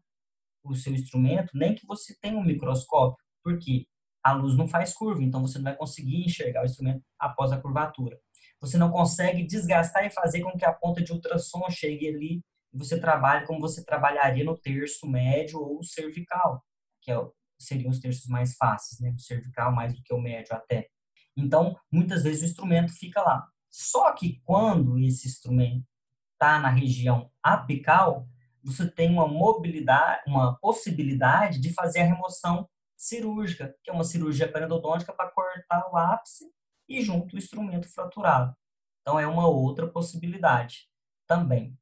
o 0.63 0.75
seu 0.75 0.93
instrumento, 0.93 1.53
nem 1.55 1.75
que 1.75 1.87
você 1.87 2.15
tenha 2.21 2.37
um 2.37 2.45
microscópio, 2.45 3.17
porque 3.43 3.87
a 4.23 4.33
luz 4.33 4.57
não 4.57 4.69
faz 4.69 4.93
curva, 4.93 5.23
então 5.23 5.41
você 5.41 5.59
não 5.59 5.65
vai 5.65 5.77
conseguir 5.77 6.25
enxergar 6.25 6.63
o 6.63 6.67
instrumento 6.67 7.03
após 7.19 7.51
a 7.53 7.61
curvatura. 7.61 8.21
Você 8.61 8.77
não 8.77 8.91
consegue 8.91 9.47
desgastar 9.47 10.05
e 10.05 10.11
fazer 10.11 10.43
com 10.43 10.57
que 10.57 10.67
a 10.67 10.73
ponta 10.73 11.03
de 11.03 11.13
ultrassom 11.13 11.71
chegue 11.71 12.09
ali 12.09 12.43
e 12.73 12.79
você 12.79 13.01
trabalhe 13.01 13.47
como 13.47 13.61
você 13.61 13.83
trabalharia 13.83 14.45
no 14.45 14.57
terço 14.57 15.07
médio 15.07 15.59
ou 15.59 15.83
cervical, 15.83 16.63
que 17.01 17.11
é 17.11 17.17
seriam 17.63 17.91
os 17.91 18.01
terços 18.01 18.27
mais 18.27 18.55
fáceis, 18.57 19.01
né? 19.01 19.13
O 19.17 19.21
cervical 19.21 19.73
mais 19.73 19.95
do 19.97 20.03
que 20.03 20.15
o 20.15 20.21
médio 20.21 20.55
até. 20.55 20.89
Então, 21.37 21.77
muitas 21.91 22.23
vezes 22.23 22.43
o 22.43 22.47
instrumento 22.47 22.93
fica 22.93 23.23
lá. 23.23 23.47
Só 23.71 24.13
que 24.13 24.41
quando 24.45 24.99
esse 24.99 25.29
instrumento 25.29 25.87
está 26.33 26.59
na 26.59 26.69
região 26.69 27.31
apical, 27.43 28.27
você 28.63 28.91
tem 28.91 29.11
uma 29.11 29.29
mobilidade, 29.29 30.23
uma 30.27 30.57
possibilidade 30.59 31.61
de 31.61 31.73
fazer 31.73 32.01
a 32.01 32.07
remoção 32.07 32.69
cirúrgica, 32.97 33.75
que 33.83 33.91
é 33.91 33.93
uma 33.93 34.05
cirurgia 34.05 34.51
periodôntica 34.51 35.13
para 35.13 35.31
cortar 35.31 35.89
o 35.91 35.97
ápice 35.97 36.51
e 36.89 37.01
junto 37.01 37.35
o 37.35 37.39
instrumento 37.39 37.89
fraturado. 37.89 38.55
Então 39.01 39.19
é 39.19 39.27
uma 39.27 39.47
outra 39.47 39.87
possibilidade 39.87 40.89
também. 41.27 41.79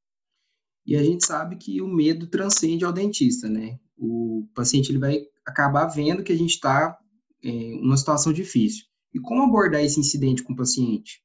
E 0.86 0.96
a 0.96 1.02
gente 1.02 1.26
sabe 1.26 1.56
que 1.56 1.82
o 1.82 1.88
medo 1.88 2.26
transcende 2.28 2.84
ao 2.84 2.92
dentista, 2.92 3.48
né? 3.48 3.78
O 3.96 4.48
paciente 4.54 4.90
ele 4.90 4.98
vai 4.98 5.26
acabar 5.48 5.86
vendo 5.86 6.22
que 6.22 6.32
a 6.32 6.36
gente 6.36 6.50
está 6.50 6.98
em 7.42 7.78
é, 7.78 7.80
uma 7.80 7.96
situação 7.96 8.32
difícil. 8.32 8.84
E 9.14 9.18
como 9.18 9.42
abordar 9.42 9.80
esse 9.80 9.98
incidente 9.98 10.42
com 10.42 10.52
o 10.52 10.56
paciente? 10.56 11.22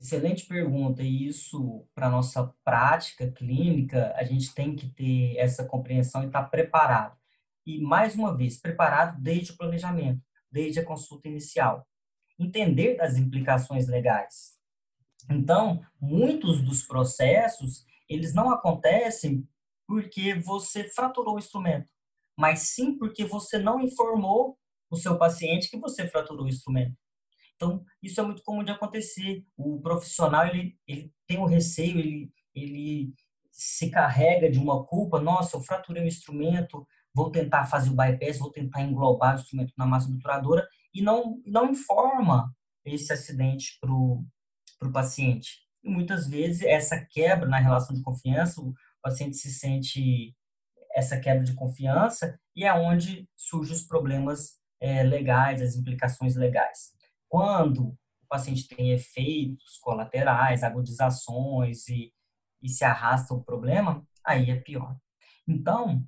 Excelente 0.00 0.46
pergunta. 0.46 1.02
E 1.02 1.26
isso, 1.26 1.86
para 1.94 2.10
nossa 2.10 2.52
prática 2.64 3.30
clínica, 3.30 4.12
a 4.16 4.24
gente 4.24 4.52
tem 4.52 4.74
que 4.74 4.88
ter 4.88 5.36
essa 5.36 5.64
compreensão 5.64 6.22
e 6.22 6.26
estar 6.26 6.42
tá 6.42 6.48
preparado. 6.48 7.16
E, 7.64 7.80
mais 7.80 8.16
uma 8.16 8.36
vez, 8.36 8.58
preparado 8.58 9.20
desde 9.20 9.52
o 9.52 9.56
planejamento, 9.56 10.20
desde 10.50 10.80
a 10.80 10.84
consulta 10.84 11.28
inicial. 11.28 11.86
Entender 12.38 12.96
das 12.96 13.16
implicações 13.16 13.86
legais. 13.86 14.58
Então, 15.30 15.84
muitos 16.00 16.62
dos 16.62 16.82
processos, 16.82 17.84
eles 18.08 18.34
não 18.34 18.50
acontecem 18.50 19.46
porque 19.86 20.34
você 20.34 20.84
fraturou 20.84 21.36
o 21.36 21.38
instrumento 21.38 21.88
mas 22.40 22.70
sim 22.70 22.96
porque 22.96 23.24
você 23.24 23.58
não 23.58 23.80
informou 23.80 24.56
o 24.90 24.96
seu 24.96 25.18
paciente 25.18 25.68
que 25.68 25.78
você 25.78 26.08
fraturou 26.08 26.46
o 26.46 26.48
instrumento. 26.48 26.96
Então, 27.54 27.84
isso 28.02 28.18
é 28.18 28.24
muito 28.24 28.42
comum 28.42 28.64
de 28.64 28.70
acontecer. 28.70 29.44
O 29.54 29.78
profissional, 29.82 30.46
ele, 30.46 30.74
ele 30.88 31.12
tem 31.26 31.36
o 31.36 31.42
um 31.42 31.46
receio, 31.46 31.98
ele, 31.98 32.32
ele 32.54 33.12
se 33.52 33.90
carrega 33.90 34.50
de 34.50 34.58
uma 34.58 34.82
culpa. 34.86 35.20
Nossa, 35.20 35.54
eu 35.54 35.60
fraturei 35.60 36.02
o 36.02 36.06
instrumento, 36.06 36.88
vou 37.14 37.30
tentar 37.30 37.66
fazer 37.66 37.90
o 37.90 37.94
bypass, 37.94 38.38
vou 38.38 38.50
tentar 38.50 38.80
englobar 38.80 39.36
o 39.36 39.38
instrumento 39.38 39.74
na 39.76 39.84
massa 39.84 40.08
obturadora 40.08 40.66
e 40.94 41.02
não, 41.02 41.42
não 41.44 41.70
informa 41.70 42.50
esse 42.86 43.12
acidente 43.12 43.76
para 43.78 43.92
o 43.92 44.24
paciente. 44.90 45.58
E 45.84 45.90
muitas 45.90 46.26
vezes 46.26 46.62
essa 46.62 46.98
quebra 47.04 47.46
na 47.46 47.58
relação 47.58 47.94
de 47.94 48.02
confiança, 48.02 48.62
o 48.62 48.72
paciente 49.02 49.36
se 49.36 49.52
sente 49.52 50.34
essa 50.94 51.18
quebra 51.18 51.44
de 51.44 51.54
confiança 51.54 52.38
e 52.54 52.64
é 52.64 52.72
onde 52.72 53.28
surgem 53.36 53.74
os 53.74 53.82
problemas 53.84 54.58
é, 54.80 55.02
legais, 55.02 55.62
as 55.62 55.76
implicações 55.76 56.36
legais. 56.36 56.92
Quando 57.28 57.88
o 58.22 58.26
paciente 58.28 58.68
tem 58.68 58.92
efeitos 58.92 59.78
colaterais, 59.78 60.62
agudizações 60.62 61.88
e, 61.88 62.12
e 62.62 62.68
se 62.68 62.84
arrasta 62.84 63.34
o 63.34 63.42
problema, 63.42 64.04
aí 64.24 64.50
é 64.50 64.56
pior. 64.56 64.96
Então, 65.46 66.04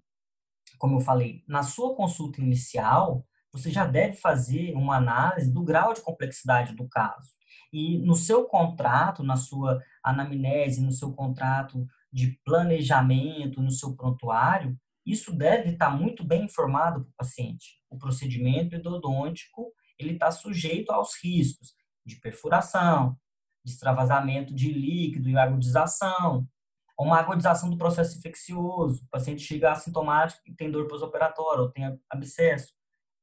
como 0.78 0.96
eu 0.96 1.00
falei, 1.00 1.44
na 1.46 1.62
sua 1.62 1.94
consulta 1.94 2.40
inicial, 2.40 3.24
você 3.52 3.70
já 3.70 3.84
deve 3.84 4.16
fazer 4.16 4.72
uma 4.74 4.96
análise 4.96 5.52
do 5.52 5.62
grau 5.62 5.92
de 5.92 6.00
complexidade 6.00 6.74
do 6.74 6.88
caso. 6.88 7.30
E 7.72 7.98
no 7.98 8.14
seu 8.14 8.44
contrato, 8.46 9.22
na 9.22 9.36
sua 9.36 9.80
anamnese, 10.02 10.80
no 10.80 10.92
seu 10.92 11.12
contrato 11.12 11.86
de 12.12 12.38
planejamento, 12.44 13.62
no 13.62 13.70
seu 13.70 13.96
prontuário, 13.96 14.76
isso 15.04 15.36
deve 15.36 15.70
estar 15.70 15.90
muito 15.90 16.22
bem 16.24 16.44
informado 16.44 17.02
para 17.02 17.10
o 17.10 17.14
paciente. 17.16 17.80
O 17.90 17.98
procedimento 17.98 18.76
endodôntico 18.76 19.72
ele 19.98 20.14
está 20.14 20.30
sujeito 20.30 20.90
aos 20.90 21.14
riscos 21.22 21.74
de 22.04 22.16
perfuração, 22.16 23.16
de 23.64 23.72
extravasamento 23.72 24.54
de 24.54 24.72
líquido 24.72 25.28
e 25.28 25.36
agudização, 25.36 26.46
uma 27.02 27.18
agudização 27.18 27.68
do 27.68 27.76
processo 27.76 28.18
infeccioso, 28.18 29.04
o 29.04 29.08
paciente 29.08 29.42
chega 29.42 29.72
assintomático 29.72 30.40
e 30.46 30.54
tem 30.54 30.70
dor 30.70 30.86
pós-operatória 30.86 31.62
ou 31.62 31.70
tem 31.70 31.98
abscesso. 32.08 32.72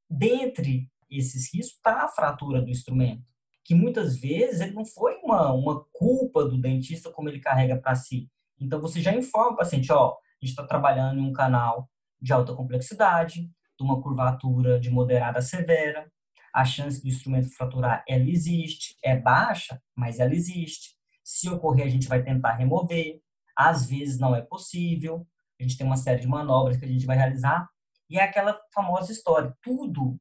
Dentre 0.10 0.90
esses 1.10 1.54
riscos 1.54 1.78
está 1.78 2.04
a 2.04 2.08
fratura 2.08 2.62
do 2.62 2.70
instrumento, 2.70 3.24
que 3.64 3.74
muitas 3.74 4.18
vezes 4.18 4.62
ele 4.62 4.74
não 4.74 4.86
foi 4.86 5.16
uma, 5.24 5.54
uma 5.54 5.86
culpa 5.94 6.44
do 6.44 6.60
dentista 6.60 7.12
como 7.12 7.30
ele 7.30 7.40
carrega 7.40 7.78
para 7.78 7.96
si. 7.96 8.30
Então 8.60 8.82
você 8.82 9.02
já 9.02 9.14
informa 9.14 9.52
o 9.52 9.56
paciente, 9.56 9.92
ó, 9.92 10.10
a 10.10 10.46
gente 10.46 10.52
está 10.52 10.66
trabalhando 10.66 11.20
em 11.20 11.26
um 11.26 11.34
canal 11.34 11.90
de 12.22 12.34
alta 12.34 12.54
complexidade, 12.54 13.44
de 13.78 13.84
uma 13.84 14.02
curvatura 14.02 14.80
de 14.80 14.90
moderada 14.90 15.40
a 15.40 15.42
severa, 15.42 16.12
a 16.54 16.66
chance 16.66 17.02
do 17.02 17.08
instrumento 17.08 17.56
fraturar, 17.56 18.04
ela 18.08 18.28
existe, 18.30 18.98
é 19.04 19.16
baixa, 19.16 19.82
mas 19.96 20.20
ela 20.20 20.34
existe. 20.34 20.96
Se 21.24 21.50
ocorrer, 21.50 21.86
a 21.86 21.90
gente 21.90 22.08
vai 22.08 22.24
tentar 22.24 22.54
remover. 22.54 23.22
Às 23.56 23.86
vezes 23.86 24.20
não 24.20 24.36
é 24.36 24.42
possível. 24.42 25.28
A 25.60 25.64
gente 25.64 25.78
tem 25.78 25.86
uma 25.86 25.98
série 25.98 26.22
de 26.22 26.28
manobras 26.28 26.78
que 26.78 26.86
a 26.86 26.88
gente 26.88 27.06
vai 27.06 27.16
realizar. 27.16 27.70
E 28.10 28.18
é 28.18 28.24
aquela 28.24 28.60
famosa 28.74 29.12
história. 29.12 29.56
Tudo 29.62 30.18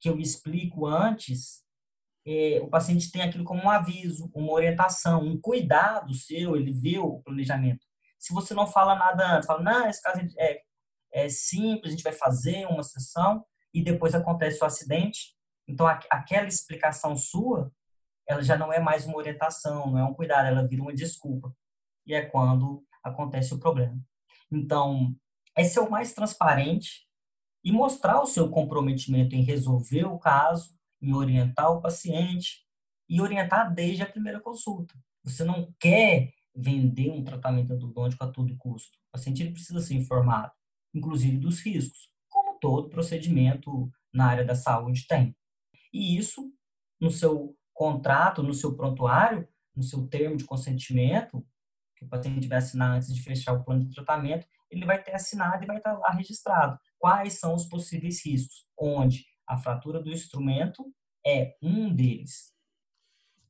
que 0.00 0.08
eu 0.08 0.18
explico 0.18 0.86
antes, 0.86 1.62
é, 2.26 2.60
o 2.62 2.68
paciente 2.68 3.10
tem 3.10 3.22
aquilo 3.22 3.44
como 3.44 3.62
um 3.62 3.70
aviso, 3.70 4.30
uma 4.34 4.52
orientação, 4.52 5.22
um 5.22 5.40
cuidado 5.40 6.12
seu, 6.14 6.56
ele 6.56 6.72
vê 6.72 6.98
o 6.98 7.20
planejamento. 7.20 7.84
Se 8.18 8.32
você 8.34 8.52
não 8.52 8.66
fala 8.66 8.94
nada 8.94 9.36
antes, 9.36 9.46
fala, 9.46 9.62
não, 9.62 9.88
esse 9.88 10.02
caso 10.02 10.20
é, 10.38 10.60
é 11.12 11.28
simples, 11.28 11.88
a 11.88 11.90
gente 11.90 12.04
vai 12.04 12.12
fazer 12.12 12.66
uma 12.66 12.82
sessão 12.82 13.44
e 13.72 13.82
depois 13.82 14.14
acontece 14.14 14.62
o 14.62 14.66
acidente. 14.66 15.34
Então, 15.66 15.86
aquela 15.86 16.46
explicação 16.46 17.16
sua, 17.16 17.72
ela 18.28 18.42
já 18.42 18.56
não 18.56 18.72
é 18.72 18.78
mais 18.78 19.06
uma 19.06 19.16
orientação, 19.16 19.90
não 19.90 19.98
é 19.98 20.04
um 20.04 20.14
cuidado, 20.14 20.46
ela 20.46 20.66
vira 20.66 20.82
uma 20.82 20.94
desculpa. 20.94 21.54
E 22.06 22.14
é 22.14 22.22
quando 22.22 22.84
acontece 23.02 23.54
o 23.54 23.58
problema. 23.58 23.98
Então, 24.52 25.14
é 25.56 25.64
ser 25.64 25.80
o 25.80 25.90
mais 25.90 26.12
transparente 26.12 27.06
e 27.64 27.72
mostrar 27.72 28.20
o 28.20 28.26
seu 28.26 28.50
comprometimento 28.50 29.34
em 29.34 29.42
resolver 29.42 30.04
o 30.04 30.18
caso, 30.18 30.79
em 31.00 31.12
orientar 31.12 31.70
o 31.70 31.80
paciente 31.80 32.64
e 33.08 33.20
orientar 33.20 33.72
desde 33.74 34.02
a 34.02 34.10
primeira 34.10 34.40
consulta. 34.40 34.94
Você 35.24 35.44
não 35.44 35.72
quer 35.78 36.32
vender 36.54 37.10
um 37.10 37.24
tratamento 37.24 37.72
endodôntico 37.72 38.24
a 38.24 38.30
todo 38.30 38.56
custo. 38.56 38.96
O 39.08 39.12
paciente 39.12 39.48
precisa 39.50 39.80
ser 39.80 39.94
informado, 39.94 40.52
inclusive 40.94 41.38
dos 41.38 41.60
riscos, 41.60 42.10
como 42.28 42.58
todo 42.58 42.88
procedimento 42.88 43.90
na 44.12 44.26
área 44.26 44.44
da 44.44 44.54
saúde 44.54 45.06
tem. 45.06 45.34
E 45.92 46.16
isso, 46.16 46.52
no 47.00 47.10
seu 47.10 47.56
contrato, 47.72 48.42
no 48.42 48.54
seu 48.54 48.76
prontuário, 48.76 49.48
no 49.74 49.82
seu 49.82 50.06
termo 50.06 50.36
de 50.36 50.44
consentimento, 50.44 51.44
que 51.96 52.04
o 52.04 52.08
paciente 52.08 52.48
vai 52.48 52.58
assinar 52.58 52.96
antes 52.96 53.14
de 53.14 53.22
fechar 53.22 53.52
o 53.52 53.64
plano 53.64 53.84
de 53.84 53.94
tratamento, 53.94 54.46
ele 54.70 54.86
vai 54.86 55.02
ter 55.02 55.12
assinado 55.12 55.62
e 55.62 55.66
vai 55.66 55.78
estar 55.78 55.94
lá 55.98 56.10
registrado 56.10 56.78
quais 56.98 57.34
são 57.34 57.54
os 57.54 57.66
possíveis 57.66 58.24
riscos, 58.24 58.66
onde 58.78 59.24
a 59.50 59.56
fratura 59.56 60.00
do 60.00 60.12
instrumento 60.12 60.86
é 61.26 61.56
um 61.60 61.92
deles. 61.92 62.52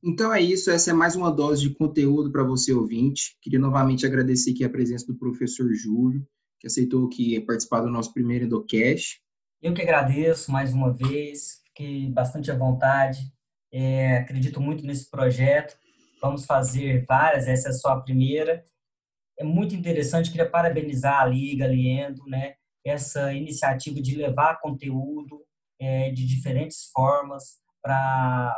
Então 0.03 0.33
é 0.33 0.41
isso, 0.41 0.71
essa 0.71 0.89
é 0.89 0.93
mais 0.93 1.15
uma 1.15 1.31
dose 1.31 1.61
de 1.61 1.75
conteúdo 1.75 2.31
para 2.31 2.43
você 2.43 2.73
ouvinte. 2.73 3.37
Queria 3.39 3.59
novamente 3.59 4.03
agradecer 4.03 4.51
aqui 4.51 4.65
a 4.65 4.69
presença 4.69 5.05
do 5.05 5.15
professor 5.15 5.71
Júlio, 5.75 6.27
que 6.59 6.65
aceitou 6.65 7.07
que 7.07 7.39
participar 7.41 7.81
do 7.81 7.91
nosso 7.91 8.11
primeiro 8.11 8.45
Endocast. 8.45 9.21
Eu 9.61 9.75
que 9.75 9.81
agradeço 9.83 10.51
mais 10.51 10.73
uma 10.73 10.91
vez, 10.91 11.61
fiquei 11.65 12.09
bastante 12.09 12.49
à 12.49 12.57
vontade, 12.57 13.31
é, 13.71 14.17
acredito 14.17 14.59
muito 14.59 14.83
nesse 14.83 15.07
projeto. 15.07 15.77
Vamos 16.19 16.45
fazer 16.45 17.05
várias, 17.05 17.47
essa 17.47 17.69
é 17.69 17.73
só 17.73 17.89
a 17.89 18.01
primeira. 18.01 18.63
É 19.37 19.43
muito 19.43 19.75
interessante, 19.75 20.31
queria 20.31 20.49
parabenizar 20.49 21.21
a 21.21 21.25
Liga, 21.25 21.65
a 21.65 21.67
Liendo, 21.67 22.25
né? 22.25 22.55
essa 22.83 23.31
iniciativa 23.31 24.01
de 24.01 24.15
levar 24.15 24.59
conteúdo 24.59 25.45
é, 25.81 26.11
de 26.11 26.27
diferentes 26.27 26.91
formas 26.93 27.57
para 27.81 28.55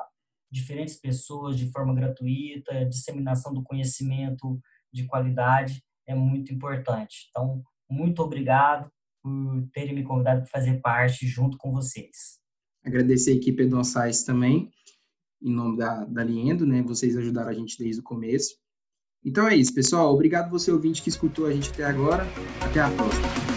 diferentes 0.51 0.95
pessoas 0.97 1.57
de 1.57 1.71
forma 1.71 1.95
gratuita, 1.95 2.86
disseminação 2.86 3.53
do 3.53 3.63
conhecimento 3.63 4.59
de 4.91 5.07
qualidade 5.07 5.82
é 6.05 6.13
muito 6.13 6.53
importante. 6.53 7.28
Então, 7.30 7.63
muito 7.89 8.21
obrigado 8.21 8.91
por 9.24 9.67
terem 9.74 9.95
me 9.95 10.03
convidado 10.03 10.41
para 10.41 10.49
fazer 10.49 10.82
parte 10.82 11.26
junto 11.26 11.57
com 11.57 11.71
vocês. 11.71 12.41
Agradecer 12.86 13.32
a 13.32 13.36
equipe 13.36 13.65
do 13.65 13.80
Onsais 13.80 14.24
também, 14.24 14.69
em 15.41 15.51
nome 15.51 15.78
da, 15.78 16.03
da 16.03 16.24
Liendo, 16.24 16.65
né? 16.65 16.82
Vocês 16.82 17.15
ajudaram 17.15 17.49
a 17.49 17.53
gente 17.53 17.78
desde 17.80 18.01
o 18.01 18.03
começo. 18.03 18.55
Então 19.24 19.47
é 19.47 19.55
isso, 19.55 19.74
pessoal. 19.74 20.13
Obrigado 20.13 20.51
você 20.51 20.69
ouvinte 20.69 21.01
que 21.01 21.07
escutou 21.07 21.45
a 21.45 21.53
gente 21.53 21.71
até 21.71 21.86
agora. 21.86 22.26
Até 22.61 22.82
a 22.82 22.91
próxima. 22.91 23.53